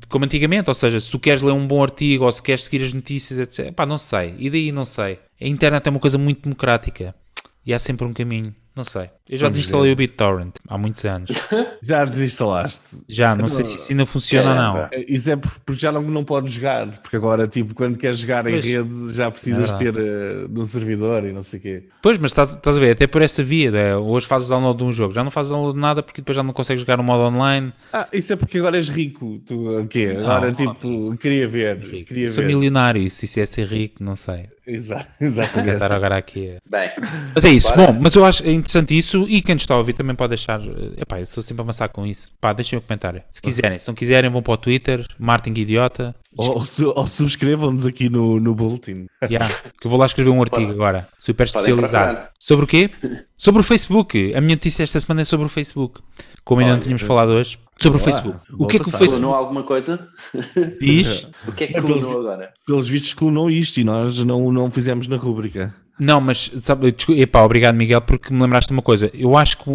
[0.08, 2.82] como antigamente, ou seja, se tu queres ler um bom artigo ou se queres seguir
[2.82, 3.72] as notícias, etc.
[3.72, 4.34] Pá, não sei.
[4.38, 5.20] E daí não sei.
[5.40, 7.14] A internet é uma coisa muito democrática
[7.64, 8.52] e há sempre um caminho.
[8.74, 9.10] Não sei.
[9.28, 9.92] Eu já Vamos desinstalei ver.
[9.92, 11.30] o BitTorrent há muitos anos.
[11.80, 12.98] Já desinstalaste.
[13.08, 14.72] Já, não sei se isso ainda funciona ou não.
[14.74, 14.90] Caramba.
[15.08, 16.88] Isso é por- porque já não, não podes jogar.
[17.00, 18.64] Porque agora, tipo, quando queres jogar em Pois.
[18.64, 21.82] rede, já precisas É ter eh, de um servidor e não sei o quê.
[22.02, 23.96] Pois, mas estás, estás a ver, até por essa via, né?
[23.96, 26.42] hoje fazes download de um jogo, já não fazes download de nada porque depois já
[26.42, 27.72] não consegues jogar no modo online.
[27.92, 29.40] Ah, isso é porque agora és rico.
[29.46, 30.16] Tu, o quê?
[30.18, 31.78] Agora, Não, tipo, queria ver.
[32.04, 32.54] Queria Sou ver.
[32.54, 34.46] milionário, se isso é ser rico, não sei.
[34.66, 35.72] Exa- Vou Exatamente.
[35.74, 36.56] estar agora aqui.
[36.68, 36.90] Bem,
[37.34, 37.92] Mas é isso, Bora.
[37.92, 40.60] bom, mas eu acho interessante isso e quem nos está a ouvir também pode deixar.
[40.60, 42.30] eh, Epá, eu sou sempre a amassar com isso.
[42.40, 43.22] Pá, deixem o comentário.
[43.30, 46.14] Se quiserem, se não quiserem, vão para o Twitter, Martin Idiota.
[46.36, 49.06] Ou, ou su- ou subscrevam-nos aqui no, no Bulletin.
[49.30, 49.48] Yeah,
[49.80, 52.22] que eu vou lá escrever um artigo agora, super especializado.
[52.38, 52.90] Sobre o quê?
[53.36, 54.34] Sobre o Facebook.
[54.34, 56.00] A minha notícia esta semana é sobre o Facebook.
[56.44, 57.58] Como ainda não tínhamos falado hoje.
[57.80, 58.38] Sobre o boa, Facebook.
[58.58, 58.98] O que é que o passada.
[58.98, 60.08] Facebook clonou alguma coisa?
[60.80, 61.26] diz?
[61.46, 62.52] O que é que É clonou agora?
[62.66, 65.74] Pelos vistos, clonou isto e nós não, não fizemos na rúbrica.
[66.02, 69.10] Não, mas sabe, epá, obrigado Miguel, porque me lembraste de uma coisa.
[69.14, 69.70] Eu acho que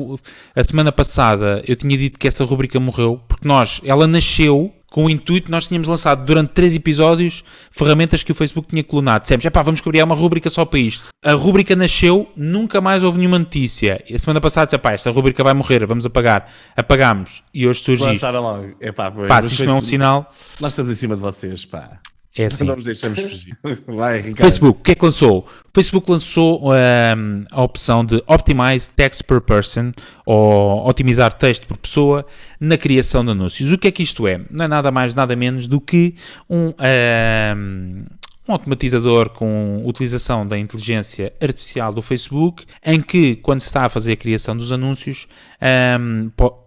[0.55, 5.05] a semana passada eu tinha dito que essa rubrica morreu, porque nós, ela nasceu com
[5.05, 9.21] o intuito, nós tínhamos lançado durante três episódios ferramentas que o Facebook tinha clonado.
[9.23, 11.05] Dissemos, epá, vamos criar uma rubrica só para isto.
[11.23, 14.01] A rubrica nasceu, nunca mais houve nenhuma notícia.
[14.09, 16.47] E a semana passada disse, epá, esta rubrica vai morrer, vamos apagar.
[16.75, 17.43] Apagámos.
[17.53, 18.13] E hoje surge isto.
[18.13, 18.75] Lançaram logo.
[18.79, 21.21] Epá, pois, Pá, se isto não é um Facebook- sinal, Nós estamos em cima de
[21.21, 21.99] vocês, pá.
[22.43, 22.65] É assim.
[22.65, 23.57] Não nos deixamos fugir.
[23.87, 24.37] Vai, Ricardo.
[24.41, 25.39] Facebook, o que é que lançou?
[25.39, 29.91] O Facebook lançou ahm, a opção de Optimize Text per Person,
[30.25, 32.25] ou otimizar texto por pessoa,
[32.59, 33.71] na criação de anúncios.
[33.71, 34.41] O que é que isto é?
[34.49, 36.15] Não é nada mais, nada menos do que
[36.49, 38.05] um, ahm,
[38.47, 43.89] um automatizador com utilização da inteligência artificial do Facebook, em que, quando se está a
[43.89, 45.27] fazer a criação dos anúncios,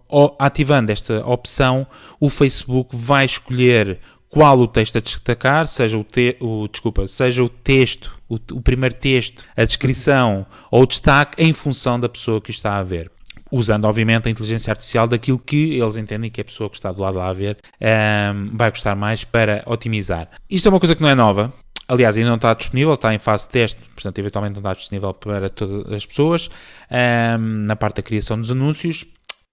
[0.09, 1.87] o- ativando esta opção,
[2.19, 3.99] o Facebook vai escolher
[4.31, 8.61] qual o texto a destacar, seja o, te, o desculpa, seja o texto, o, o
[8.61, 12.83] primeiro texto, a descrição ou o destaque em função da pessoa que o está a
[12.83, 13.11] ver.
[13.51, 17.01] Usando, obviamente, a inteligência artificial daquilo que eles entendem que a pessoa que está do
[17.01, 20.29] lado lá a ver ehm, vai gostar mais para otimizar.
[20.49, 21.51] Isto é uma coisa que não é nova.
[21.85, 25.13] Aliás, ainda não está disponível, está em fase de teste, portanto, eventualmente não está disponível
[25.13, 26.49] para todas as pessoas.
[26.89, 29.05] ehm, na parte da criação dos anúncios.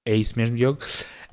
[0.06, 0.78] É isso mesmo, Diogo.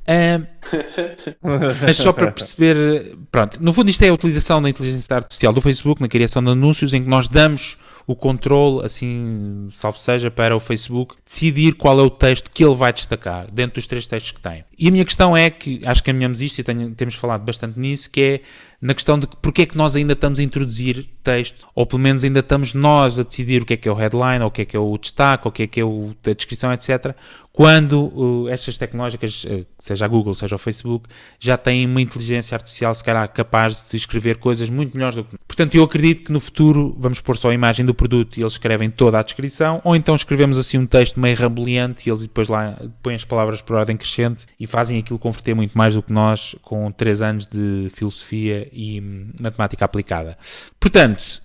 [1.82, 5.62] Mas só para perceber, pronto, no fundo isto é a utilização da inteligência artificial do
[5.62, 10.56] Facebook na criação de anúncios em que nós damos o controle, assim, salvo seja, para
[10.56, 14.32] o Facebook decidir qual é o texto que ele vai destacar dentro dos três textos
[14.32, 14.64] que tem.
[14.78, 17.80] E a minha questão é que, acho que caminhamos isto e tenho- temos falado bastante
[17.80, 18.42] nisso, que é
[18.80, 22.00] na questão de que porque é que nós ainda estamos a introduzir texto, ou pelo
[22.00, 24.52] menos ainda estamos nós a decidir o que é que é o headline, ou o
[24.52, 26.72] que é que é o destaque, ou o que é que é o, a descrição,
[26.72, 27.16] etc.,
[27.52, 31.08] quando uh, estas tecnológicas, uh, seja a Google, seja o Facebook,
[31.40, 35.38] já têm uma inteligência artificial, se calhar, capaz de escrever coisas muito melhores do que.
[35.48, 38.54] Portanto, eu acredito que no futuro vamos pôr só a imagem do produto e eles
[38.54, 42.48] escrevem toda a descrição, ou então escrevemos assim um texto meio ramboliante e eles depois
[42.48, 46.12] lá põem as palavras por ordem crescente e fazem aquilo converter muito mais do que
[46.12, 50.38] nós com 3 anos de filosofia e hum, matemática aplicada.
[50.80, 51.42] Portanto,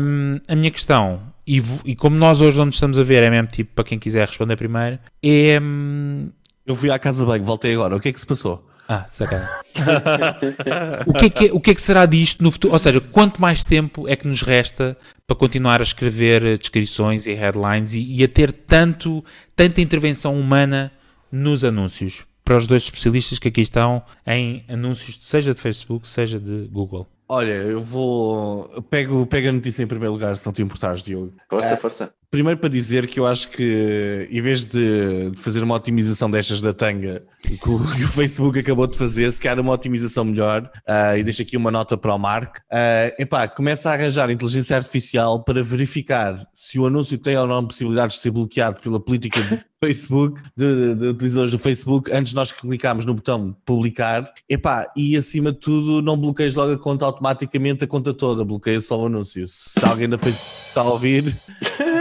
[0.00, 3.48] hum, a minha questão, e, e como nós hoje nos estamos a ver, é mesmo
[3.48, 5.60] tipo para quem quiser responder primeiro, é.
[5.60, 6.30] hum,
[6.66, 7.96] Eu fui à casa bem, voltei agora.
[7.96, 8.68] O que é que se passou?
[8.88, 9.48] ah, sacana.
[11.06, 12.72] o, que é que, é- o que é que será disto no futuro?
[12.74, 14.96] Ou seja, quanto mais tempo é que nos resta
[15.26, 19.24] para continuar a escrever eh, descrições e headlines e, e a ter tanto,
[19.56, 20.92] tanta intervenção humana
[21.30, 22.24] nos anúncios?
[22.44, 27.08] Para os dois especialistas que aqui estão em anúncios, seja de Facebook, seja de Google.
[27.34, 28.68] Olha, eu vou.
[28.90, 31.32] Pego, pego a notícia em primeiro lugar, se não te importares, Diogo.
[31.48, 32.14] Força, força.
[32.30, 36.60] Primeiro para dizer que eu acho que em vez de, de fazer uma otimização destas
[36.60, 40.70] da tanga que o, que o Facebook acabou de fazer, se calhar uma otimização melhor,
[40.86, 44.76] ah, e deixo aqui uma nota para o Mark, ah, epá, começa a arranjar inteligência
[44.76, 49.40] artificial para verificar se o anúncio tem ou não possibilidades de ser bloqueado pela política
[49.40, 54.88] do Facebook, de, de- de utilizadores do Facebook, antes nós clicarmos no botão publicar, epá,
[54.96, 58.96] e acima de tudo não bloqueies logo a conta automaticamente a conta toda, bloqueia só
[59.00, 59.44] o anúncio.
[59.48, 61.36] Se alguém da Facebook está a ouvir,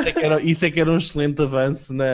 [0.06, 2.06] é era, isso é que era um excelente avanço na,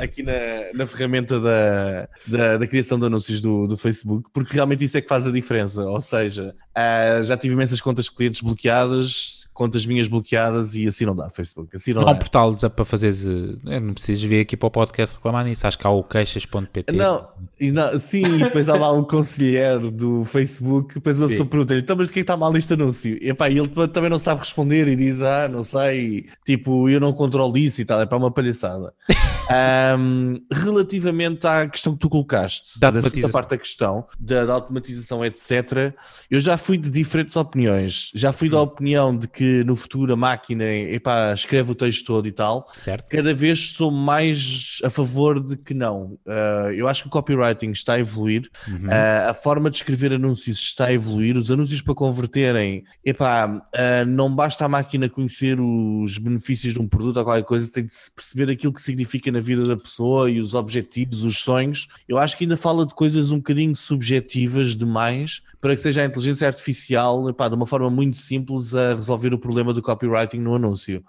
[0.00, 0.32] aqui na,
[0.74, 5.02] na ferramenta da, da, da criação de anúncios do, do Facebook, porque realmente isso é
[5.02, 5.84] que faz a diferença.
[5.84, 11.06] Ou seja, ah, já tive imensas contas de clientes bloqueadas contas minhas bloqueadas e assim
[11.06, 11.74] não dá, Facebook.
[11.74, 12.18] Assim não, Não há um dá.
[12.20, 13.24] portal de- para fazeres.
[13.24, 15.66] eh, Não precisas vir aqui para o podcast reclamar nisso.
[15.66, 16.92] Acho que há o queixas.pt.
[16.92, 17.28] Não,
[17.72, 21.96] não, sim, e depois há lá um conselheiro do Facebook, depois uma pessoa pergunta-lhe, então,
[21.96, 23.16] mas o que é que está mal neste anúncio?
[23.22, 27.12] E, epá, ele também não sabe responder e diz, ah, não sei, tipo, eu não
[27.12, 28.92] controlo isso e tal, é para uma palhaçada.
[29.50, 34.54] Ahm, relativamente à questão que tu colocaste, Da da segunda parte da questão, da, da
[34.54, 35.92] automatização, etc.,
[36.30, 38.10] eu já fui de diferentes opiniões.
[38.14, 38.52] Já fui Hum.
[38.52, 42.66] da opinião de que no futuro a máquina, epá, escreve o texto todo e tal,
[42.72, 43.06] Certo?
[43.08, 46.18] cada vez sou mais a favor de que não.
[46.26, 48.86] Uh, eu acho que o copywriting está a evoluir, Uhum.
[48.88, 54.06] uh, a forma de escrever anúncios está a evoluir, os anúncios para converterem, epá, uh,
[54.06, 57.92] não basta a máquina conhecer os benefícios de um produto ou qualquer coisa, tem de
[57.94, 61.88] se perceber aquilo que significa na vida da pessoa e os objetivos, os sonhos.
[62.08, 66.04] Eu acho que ainda fala de coisas um bocadinho subjetivas demais para que seja a
[66.04, 70.54] inteligência artificial, epá, de uma forma muito simples, a resolver o problema do copywriting no
[70.54, 71.02] anúncio.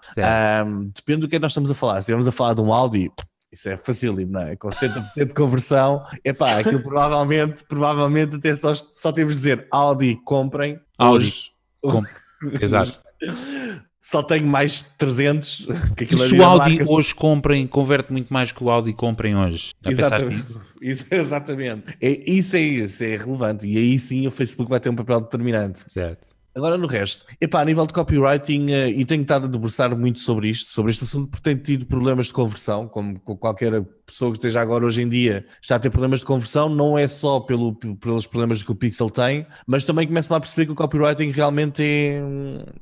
[0.66, 1.94] Um, depende do que é que nós estamos a falar.
[1.94, 3.10] Se estivermos a falar de um Audi,
[3.52, 4.56] isso é facílimo, não é?
[4.56, 10.18] Com 70% de conversão, epá, aquilo provavelmente, provavelmente até só, só temos de dizer Audi,
[10.24, 10.78] comprem.
[10.98, 11.50] Audi, Hoje-
[11.82, 12.02] Com-
[12.60, 13.02] Exato.
[14.00, 15.66] Só tenho mais 300.
[15.96, 18.70] Que E aquilo se o é Audi marca- hoje comprem, converte muito mais que o
[18.70, 19.72] Audi comprem hoje.
[19.84, 20.36] Já Exatamente.
[20.36, 20.60] nisso?
[20.80, 21.96] Isso, exatamente.
[22.00, 23.66] É, isso é isso, é relevante.
[23.66, 25.84] E aí sim o Facebook vai ter um papel determinante.
[25.92, 26.24] Certo.
[26.56, 30.20] Agora no resto, epá, a nível de copywriting, eh, e tenho estado a debruçar muito
[30.20, 34.30] sobre isto, sobre este assunto, porque tenho tido problemas de conversão, como com qualquer pessoa
[34.30, 37.40] que esteja agora hoje em dia está a ter problemas de conversão, não é só
[37.40, 41.30] pelo, pelos problemas que o Pixel tem, mas também começo a perceber que o copywriting
[41.30, 42.20] realmente é,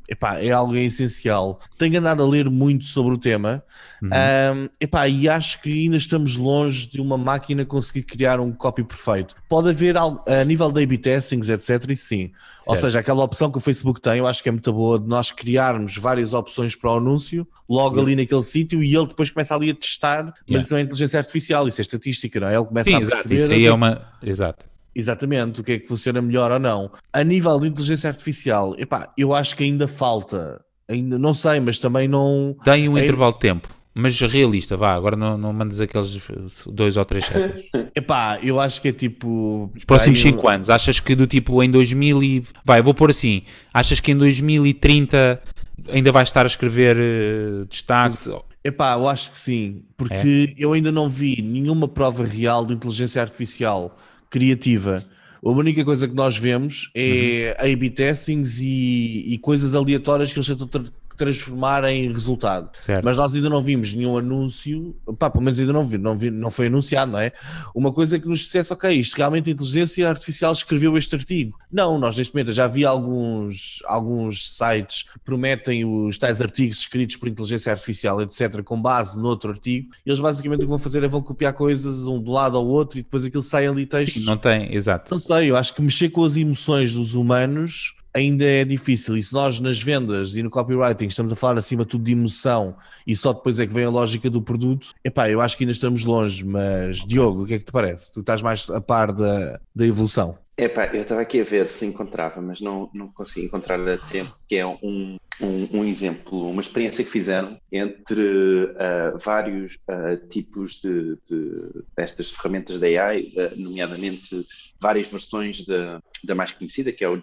[0.08, 1.58] epá, é algo essencial.
[1.78, 3.62] Tenho andado a ler muito sobre o tema,
[4.02, 4.10] Uhum.
[4.10, 8.84] um, epá, e acho que ainda estamos longe de uma máquina conseguir criar um copy
[8.84, 9.34] perfeito.
[9.48, 11.90] Pode haver algo, a nível de A-B testings, etc.
[11.90, 12.30] E sim.
[12.66, 12.82] Ou Certo.
[12.86, 15.30] seja, aquela opção que o Facebook tem, eu acho que é muito boa de nós
[15.30, 19.70] criarmos várias opções para o anúncio, logo ali naquele sítio, e ele depois começa ali
[19.70, 20.62] a testar, mas Yeah.
[20.64, 22.56] isso não é inteligência artificial, isso é estatística, não é?
[22.56, 23.14] Ele começa Sim, a exato.
[23.16, 23.36] perceber.
[23.36, 24.02] Isso o aí é é uma.
[24.22, 24.66] Exato.
[24.96, 26.90] Exatamente, o que é que funciona melhor ou não.
[27.12, 31.78] A nível de inteligência artificial, epá, eu acho que ainda falta, ainda não sei, mas
[31.80, 32.56] também não.
[32.64, 33.68] Deem um É- intervalo de tempo.
[33.96, 34.92] Mas realista, vá.
[34.94, 36.20] Agora não, não mandes aqueles
[36.66, 37.62] dois ou três séculos.
[37.94, 39.70] Epá, eu acho que é tipo.
[39.76, 42.44] Os próximos pá, eu- 5 anos, achas que do tipo em 2000 e...
[42.64, 43.42] Vai, vou pôr assim.
[43.72, 45.40] Achas que em 2030
[45.88, 48.28] ainda vais estar a escrever eh, destaques?
[48.64, 53.20] Epá, eu acho que sim, porque eu ainda não vi nenhuma prova real de inteligência
[53.20, 53.94] artificial
[54.30, 55.04] criativa.
[55.44, 60.46] A única coisa que nós vemos é A-B testings e, e coisas aleatórias que eles
[60.46, 60.82] tentam
[61.16, 62.70] transformar em resultado.
[62.76, 63.04] Certo.
[63.04, 66.30] Mas nós ainda não vimos nenhum anúncio, pá, pelo menos ainda não vi, não, vi,
[66.30, 67.32] não foi anunciado, não é?
[67.74, 71.58] Uma coisa que nos dissesse, ok, isto realmente a inteligência artificial escreveu este artigo.
[71.70, 77.16] Não, nós neste momento já vi alguns, alguns sites que prometem os tais artigos escritos
[77.16, 81.02] por inteligência artificial, etc., com base noutro artigo, e eles basicamente o que vão fazer
[81.02, 84.24] é vão copiar coisas um do lado ao outro e depois aquilo sai ali textos.
[84.24, 85.10] Não tem, exato.
[85.10, 89.16] Não sei, eu acho que mexer com as emoções dos humanos ainda é difícil.
[89.16, 92.12] E se nós nas vendas e no copywriting estamos a falar acima de tudo de
[92.12, 95.64] emoção e só depois é que vem a lógica do produto, epá, eu acho que
[95.64, 96.44] ainda estamos longe.
[96.44, 98.12] Mas, Diogo, o que é que te parece?
[98.12, 100.38] Tu estás mais a par da, da evolução.
[100.56, 104.38] Epá, eu estava aqui a ver se encontrava, mas não, não consegui encontrar a tempo,
[104.46, 110.80] que é um, um, um exemplo, uma experiência que fizeram entre ah, vários ah, tipos
[110.80, 114.46] de, de- destas ferramentas da AI, ah, nomeadamente
[114.80, 117.20] várias versões da, da mais conhecida, que é o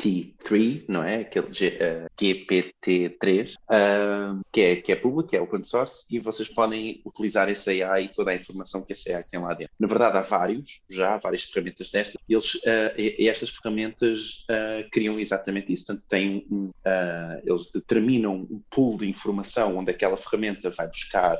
[0.00, 1.16] GPT-3, não é?
[1.22, 6.18] Aquele G- ah, GPT-3, ah, que, é, que é público, que é open source, e
[6.18, 9.72] vocês podem utilizar esse AI e toda a informação que esse AI tem lá dentro.
[9.78, 14.44] Na verdade, há vários, já, há várias ferramentas destas, e, eles, ah, e, estas ferramentas
[14.48, 15.86] ah, criam exatamente isso.
[15.86, 16.04] Portanto,
[16.84, 21.36] ah, eles determinam um pool de informação onde aquela ferramenta vai buscar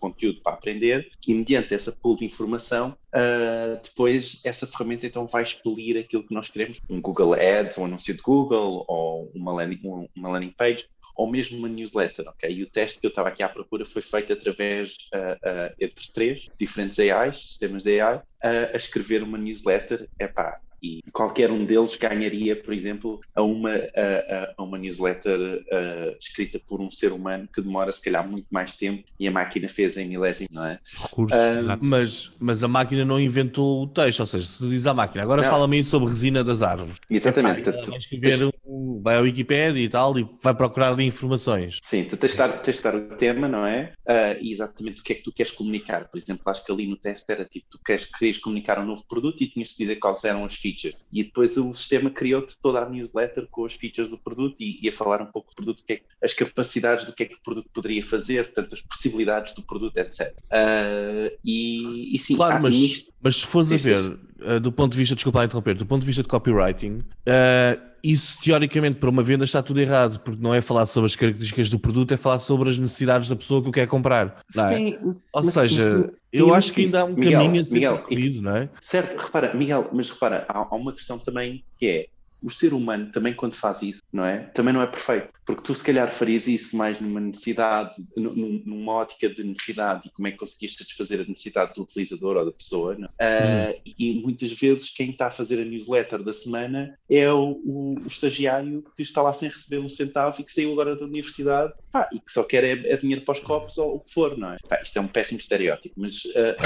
[0.00, 5.42] conteúdo para aprender, e mediante essa pool de informação, ah, depois essa ferramenta então vai
[5.42, 9.80] expelir aquilo que nós queremos, um Google Ads, um anúncio de Google, ou uma landing,
[9.84, 12.48] um- uma landing page, ou mesmo uma newsletter, ok?
[12.50, 16.04] E o teste que eu estava aqui à procura foi feito através ah, ah, entre
[16.12, 21.94] três diferentes AIs, sistemas de AI, a escrever uma newsletter, epá, e qualquer um deles
[21.96, 27.12] ganharia, por exemplo, a uma, a, a- a uma newsletter ah, escrita por um ser
[27.12, 30.64] humano que demora se calhar muito mais tempo e a máquina fez em milésimo, não
[30.66, 30.78] é?
[31.02, 31.84] Recursos, Ah, exato.
[31.84, 35.22] Mas, mas a máquina não inventou o texto, ou seja, se tu dizes à máquina,
[35.22, 36.96] agora fala-me aí sobre resina das árvores.
[37.10, 37.68] Exatamente.
[37.68, 41.78] Epá, vai escrever um, vai à Wikipedia e tal, e vai procurar ali informações.
[41.82, 43.92] Sim, tu tens de tens dar o tema, não é?
[44.06, 46.08] Uh, e exatamente o que é que tu queres comunicar.
[46.08, 49.04] Por exemplo, acho que ali no teste era tipo, tu queres, querias comunicar um novo
[49.08, 51.06] produto e tinhas de dizer quais eram as features.
[51.12, 54.92] E depois o sistema criou-te toda a newsletter com as features do produto e ia
[54.92, 57.68] falar um pouco do produto, que é, as capacidades do que é que o produto
[57.72, 60.32] poderia fazer, portanto, as possibilidades do produto, etc.
[60.32, 64.98] Uh, e, e, sim, claro, mas, mas se fores a ver, uh, do ponto de
[64.98, 69.44] vista, desculpa interromper, do ponto de vista de copywriting, uh, isso teoricamente para uma venda
[69.44, 72.68] está tudo errado, porque não é falar sobre as características do produto, é falar sobre
[72.68, 74.42] as necessidades da pessoa que o quer comprar.
[74.56, 74.76] É?
[74.76, 74.98] Sim,
[75.32, 77.94] Ou mas, seja, mas, eu acho que ainda há um Miguel, caminho a ser Miguel,
[77.94, 78.68] percorrido, não é?
[78.80, 82.06] Certo, repara, Miguel, mas repara, há, há uma questão também que é
[82.42, 84.38] o ser humano também quando faz isso, não é?
[84.54, 89.28] Também não é perfeito, porque tu se calhar farias isso mais numa necessidade, numa ótica
[89.28, 92.94] de necessidade e como é que conseguiste satisfazer a necessidade do utilizador ou da pessoa,
[92.94, 97.96] uh, e muitas vezes quem está a fazer a newsletter da semana é o, o,
[98.02, 101.74] o, estagiário que está lá sem receber um centavo e que saiu agora da universidade
[101.92, 104.38] pá, e que só quer é, é, dinheiro para os copos ou o que for,
[104.38, 104.56] não é?
[104.68, 106.24] Pá, isto é um péssimo estereótipo, mas...
[106.24, 106.56] Uh,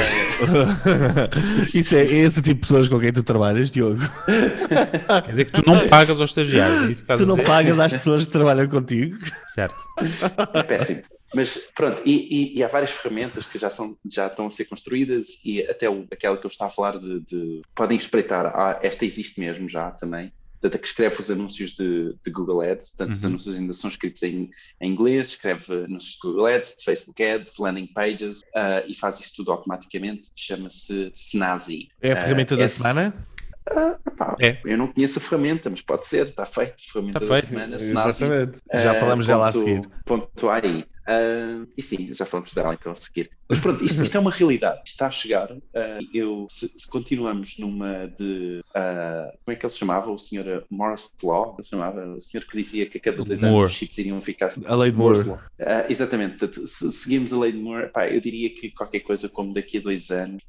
[0.45, 1.69] uh...
[1.75, 4.01] isso é, é, esse tipo de pessoas com quem tu trabalhas, Diogo?
[5.25, 7.03] Quer dizer que tu não pagas aos estagiários.
[7.17, 9.17] Tu não pagas às pessoas que trabalham contigo.
[9.55, 9.75] Certo.
[10.55, 11.03] É péssimo.
[11.35, 14.67] Mas pronto, e, e, e, há várias ferramentas que já, são, já estão a ser
[14.67, 18.79] construídas e até o, aquela que eu estava a falar de, de podem espreitar, ah,
[18.83, 20.31] esta existe mesmo já também,
[20.61, 23.17] portanto, que escreve os anúncios de, de Google Ads, tanto uhum.
[23.17, 27.23] os anúncios ainda são escritos em, em, inglês, escreve anúncios de Google Ads, de Facebook
[27.23, 31.89] Ads, landing pages uh, e faz isso tudo automaticamente, chama-se Snazi.
[32.03, 33.27] É a ferramenta uh, da semana?
[33.71, 34.59] Ah, pá, é.
[34.65, 36.75] Eu não conheço a ferramenta, mas pode ser, está feito.
[36.93, 37.47] Ferramenta está feito.
[37.47, 38.61] semana, Exatamente.
[38.75, 39.83] Já falamos dela a seguir.
[40.05, 40.85] Ponto aí.
[41.03, 43.31] Uh, e sim, já falamos dela então a seguir.
[43.49, 45.51] Mas pronto, isto, isto é uma realidade, está a chegar.
[45.51, 45.61] Uh,
[46.15, 48.61] eu, se, se, continuamos numa de.
[48.69, 50.11] Uh, como é que ele se chamava?
[50.11, 51.55] O senhor Morse Law?
[51.57, 52.15] Ele se chamava?
[52.15, 53.59] O senhor que dizia que a cada dois Moore.
[53.59, 54.53] anos os chips iriam ficar.
[54.65, 55.25] A lei de Moore.
[55.25, 55.43] Moore.
[55.89, 59.53] exatamente, portanto, se seguimos a lei de Moore, pá, eu diria que qualquer coisa como
[59.53, 60.41] daqui a dois anos,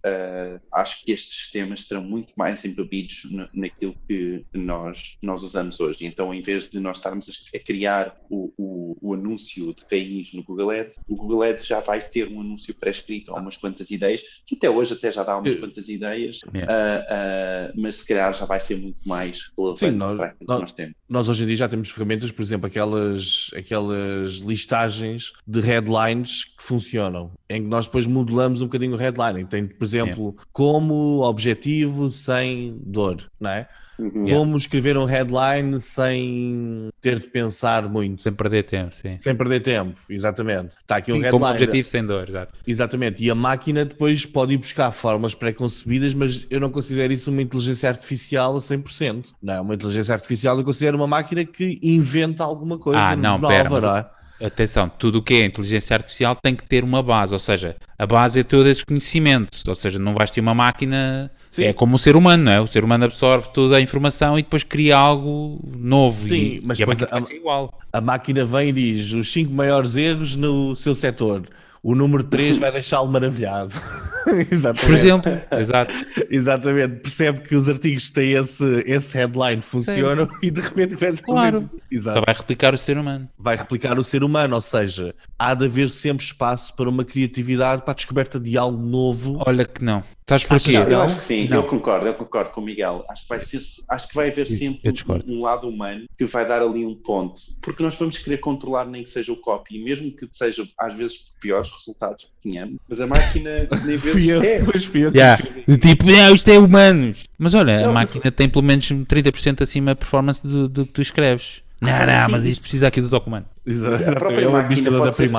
[0.72, 6.06] acho que estes sistemas estarão muito mais embebidos naquilo que nós, nós usamos hoje.
[6.06, 10.34] Então, em vez de nós estarmos a, a criar o, o, o anúncio de raiz
[10.34, 13.90] no Google Ads, o Google Ads já vai ter um anúncio pré-escrito ou umas quantas
[13.92, 16.72] ideias, que até hoje até já dá umas quantas ideias, yeah.
[16.72, 20.48] uh, uh, mas se calhar já vai ser muito mais relevante Sim, nós, para aquilo
[20.48, 20.96] nós, que nós temos.
[21.10, 26.64] Nós hoje em dia já temos ferramentas, por exemplo, aquelas, aquelas listagens de headlines que
[26.64, 29.46] funcionam, em que nós depois modelamos um bocadinho o headline.
[29.46, 30.44] Tem, por exemplo, yeah.
[30.52, 33.68] como objetivo sem dor, não é?
[34.04, 34.26] Uhum.
[34.28, 38.22] Como escrever um headline sem ter de pensar muito.
[38.22, 39.18] Sem perder tempo, sim.
[39.18, 40.76] Sem perder tempo, exatamente.
[40.76, 41.40] Está aqui um sim, headline.
[41.40, 42.54] Como objetivo sem dor, exato.
[42.68, 43.24] Exatamente.
[43.24, 47.42] E a máquina depois pode ir buscar formas pré-concebidas, mas eu não considero isso uma
[47.42, 49.28] inteligência artificial a 100%.
[49.42, 53.48] Não, uma inteligência artificial eu considero uma máquina que inventa alguma coisa ah, não, nova,
[53.48, 54.10] pera, não é?
[54.46, 58.06] Atenção, tudo o que é inteligência artificial tem que ter uma base, ou seja, a
[58.06, 61.66] base é todo esse conhecimento, ou seja, não vais ter uma máquina, Sim.
[61.66, 62.60] é como o ser humano, não é?
[62.60, 66.20] O ser humano absorve toda a informação e depois cria algo novo.
[66.20, 67.80] Sim, e, mas e a, máquina a, igual.
[67.94, 71.44] a máquina vem e diz os 5 maiores erros no seu setor
[71.84, 73.74] o número 3 vai deixá-lo maravilhado.
[74.50, 74.86] Exatamente.
[74.86, 75.94] Por exemplo, exato.
[76.32, 77.02] Exatamente.
[77.02, 80.36] Percebe que os artigos que têm esse, esse headline funcionam Sim.
[80.44, 81.58] e de repente começa claro.
[81.58, 81.82] a fazer.
[81.92, 82.18] Exato.
[82.18, 83.30] Então vai replicar o ser humano.
[83.38, 87.82] Vai replicar o ser humano, ou seja, há de haver sempre espaço para uma criatividade,
[87.82, 89.44] para a descoberta de algo novo.
[89.46, 90.02] Olha que não.
[90.28, 90.72] Sabes porquê?
[90.74, 91.58] Não, eu acho que sim, não.
[91.58, 93.06] eu concordo, eu concordo com o Miguel.
[93.10, 96.48] Acho que vai, ser, acho que vai haver sempre um, um, lado humano que vai
[96.48, 100.12] dar ali um ponto, porque nós vamos querer controlar nem que seja o copy, mesmo
[100.12, 103.50] que seja às vezes piores resultados que tenhamos, mas a máquina
[103.86, 104.64] nem vezes eu, é.
[104.64, 105.42] fui eu yeah.
[105.82, 107.24] Tipo, não, isto é humanos.
[107.38, 108.34] Mas olha, não, a máquina mas...
[108.34, 111.63] tem pelo menos 30% acima a performance do, do que tu escreves.
[111.84, 113.48] Não, não, mas isto precisa aqui do documento.
[113.66, 114.12] Exato.
[114.12, 115.32] A própria, é máquina pode ser,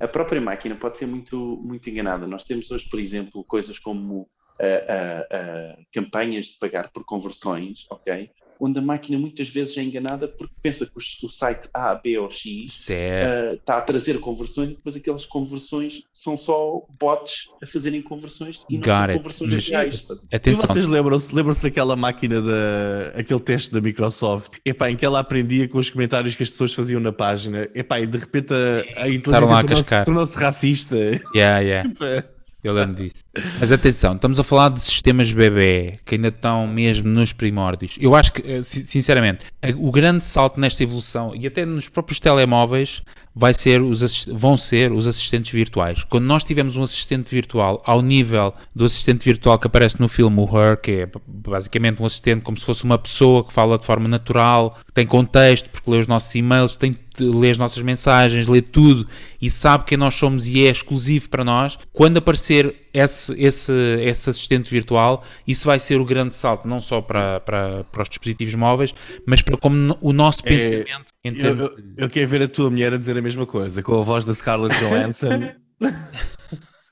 [0.00, 2.26] a própria máquina pode ser muito, muito enganada.
[2.26, 7.86] Nós temos hoje, por exemplo, coisas como uh, uh, uh, campanhas de pagar por conversões,
[7.90, 8.30] ok?
[8.62, 12.30] Onde a máquina muitas vezes é enganada porque pensa que o, site A, B ou
[12.30, 18.00] X uh, está a trazer conversões e depois aquelas conversões são só bots a fazerem
[18.00, 19.16] conversões e não Got são it.
[19.18, 20.06] conversões reais.
[20.44, 25.18] E vocês lembram-se lembram daquela máquina, da, aquele teste da Microsoft, epá, em que ela
[25.18, 29.02] aprendia com os comentários que as pessoas faziam na página, epá, e de repente a,
[29.02, 30.96] a inteligência tornou-se tornou racista.
[31.34, 31.90] Yeah, yeah.
[32.62, 33.24] Eu lembro disso.
[33.58, 37.96] Mas atenção, estamos a falar de sistemas bebê que ainda estão mesmo nos primórdios.
[38.00, 39.46] Eu acho que, eh, sinceramente,
[39.76, 43.02] o grande salto nesta evolução e até nos próprios telemóveis
[43.34, 46.04] vai ser os vão ser os assistentes virtuais.
[46.04, 50.38] Quando nós tivermos um assistente virtual ao nível do assistente virtual que aparece no filme
[50.40, 53.86] o Her, que é basicamente um assistente como se fosse uma pessoa que fala de
[53.86, 58.46] forma natural, que tem contexto, porque lê os nossos e-mails, tem lê as nossas mensagens,
[58.46, 59.06] lê tudo
[59.40, 64.30] e sabe quem nós somos e é exclusivo para nós, quando aparecer esse, esse, esse
[64.30, 68.54] assistente virtual, isso vai ser o grande salto, não só para, para, para os dispositivos
[68.54, 68.94] móveis,
[69.26, 71.12] mas para como o nosso pensamento.
[71.24, 73.98] É, eu, eu, eu, quero ver a tua mulher a dizer a mesma coisa, com
[73.98, 75.52] a voz da Scarlett Johansson.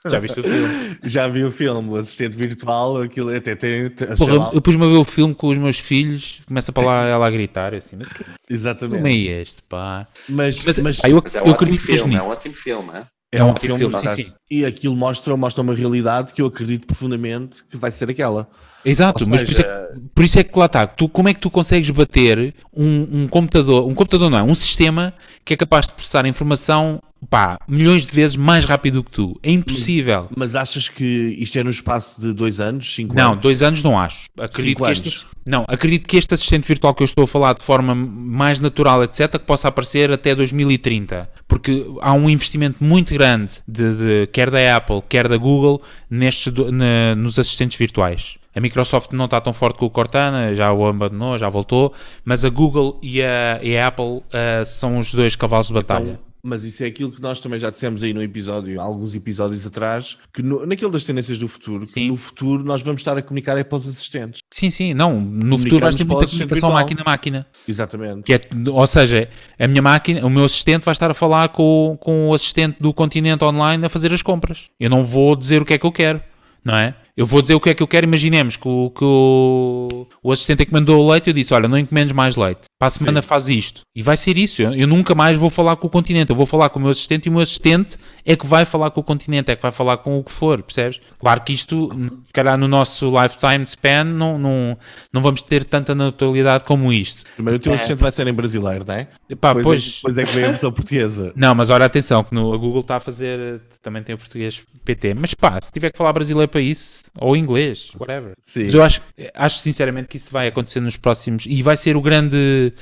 [0.08, 0.98] Já viste o filme?
[1.02, 3.90] Já vi o filme, o assistente virtual, aquilo até tem.
[3.90, 7.26] Porra, eu pus-me a ver o filme com os meus filhos, começa para lá ela
[7.26, 9.02] a gritar assim, mas que Exatamente.
[9.02, 10.08] filme é este, pá?
[10.26, 12.90] Mas, mas, mas, pá, eu, mas é um eu acredito filme, é um ótimo filme,
[12.94, 13.06] é?
[13.32, 14.32] É um, um filme, filme sim, sim.
[14.50, 18.48] e aquilo mostra, mostra uma realidade que eu acredito profundamente que vai ser aquela.
[18.84, 20.84] Exato, mas por, isso é, por, isso é, que lá está.
[20.84, 24.54] Tu, como é que tu consegues bater um, um, computador, um computador não é, um
[24.54, 25.14] sistema
[25.44, 29.38] que é capaz de processar informação pá, milhões de vezes mais rápido que tu?
[29.42, 30.28] É impossível.
[30.36, 31.04] Mas, achas que
[31.38, 33.36] isto é no espaço de dois anos, cinco não, anos?
[33.36, 34.26] Não, dois anos não acho.
[34.38, 35.26] Acredito cinco que este, anos.
[35.44, 39.02] Não, acredito que este assistente virtual que eu estou a falar de forma mais natural,
[39.04, 41.28] etc., que possa aparecer até 2030.
[41.48, 46.52] Porque há um investimento muito grande, de, de quer da Apple, quer da Google, nestes,
[46.52, 48.38] na, nos assistentes virtuais.
[48.54, 51.92] A Microsoft não está tão forte com o Cortana, já o abandonou, já voltou,
[52.24, 54.22] mas a Google e a, e a Apple uh,
[54.66, 56.02] são os dois cavalos de batalha.
[56.02, 59.66] Então, mas isso é aquilo que nós também já dissemos aí no episódio, alguns episódios
[59.66, 63.22] atrás, que no, naquilo das tendências do futuro, que no futuro nós vamos estar a
[63.22, 64.40] comunicar é para os assistentes.
[64.50, 67.46] Sim, sim, não, no futuro vai ter muita comunicação máquina-máquina.
[67.66, 68.22] Exatamente.
[68.22, 69.28] Que é, ou seja,
[69.58, 72.92] a minha máquina, o meu assistente vai estar a falar com, com o assistente do
[72.92, 74.70] continente online a fazer as compras.
[74.78, 76.22] Eu não vou dizer o que é que eu quero
[76.64, 76.94] não é?
[77.20, 80.32] Eu vou dizer o que é que eu quero, imaginemos que o, que o, o
[80.32, 82.90] assistente é que mandou o leite, eu disse, olha, não encomendes mais leite, para a
[82.90, 83.28] semana Sim.
[83.28, 83.82] faz isto.
[83.94, 86.46] E vai ser isso, eu, eu, nunca mais vou falar com o continente, eu vou
[86.46, 87.98] falar com o meu assistente e o meu assistente
[88.30, 90.62] é que vai falar com o continente, é que vai falar com o que for,
[90.62, 91.00] percebes?
[91.18, 91.90] Claro que isto,
[92.26, 94.78] se calhar no nosso lifetime span, não, não,
[95.12, 97.24] não vamos ter tanta naturalidade como isto.
[97.34, 97.74] Primeiro o teu é.
[97.74, 99.08] assistente vai ser em brasileiro, não é?
[99.40, 99.84] Pá, depois, pois...
[99.84, 101.32] É, depois é que vem a versão portuguesa.
[101.40, 104.62] Não, mas ora atenção, que no, a Google está a fazer, também tem o português
[104.84, 108.34] PT, mas pá, se tiver que falar brasileiro para isso, ou inglês, whatever.
[108.42, 108.64] Sim.
[108.64, 109.00] Mas eu acho,
[109.34, 112.72] acho sinceramente que isso vai acontecer nos próximos e vai ser o grande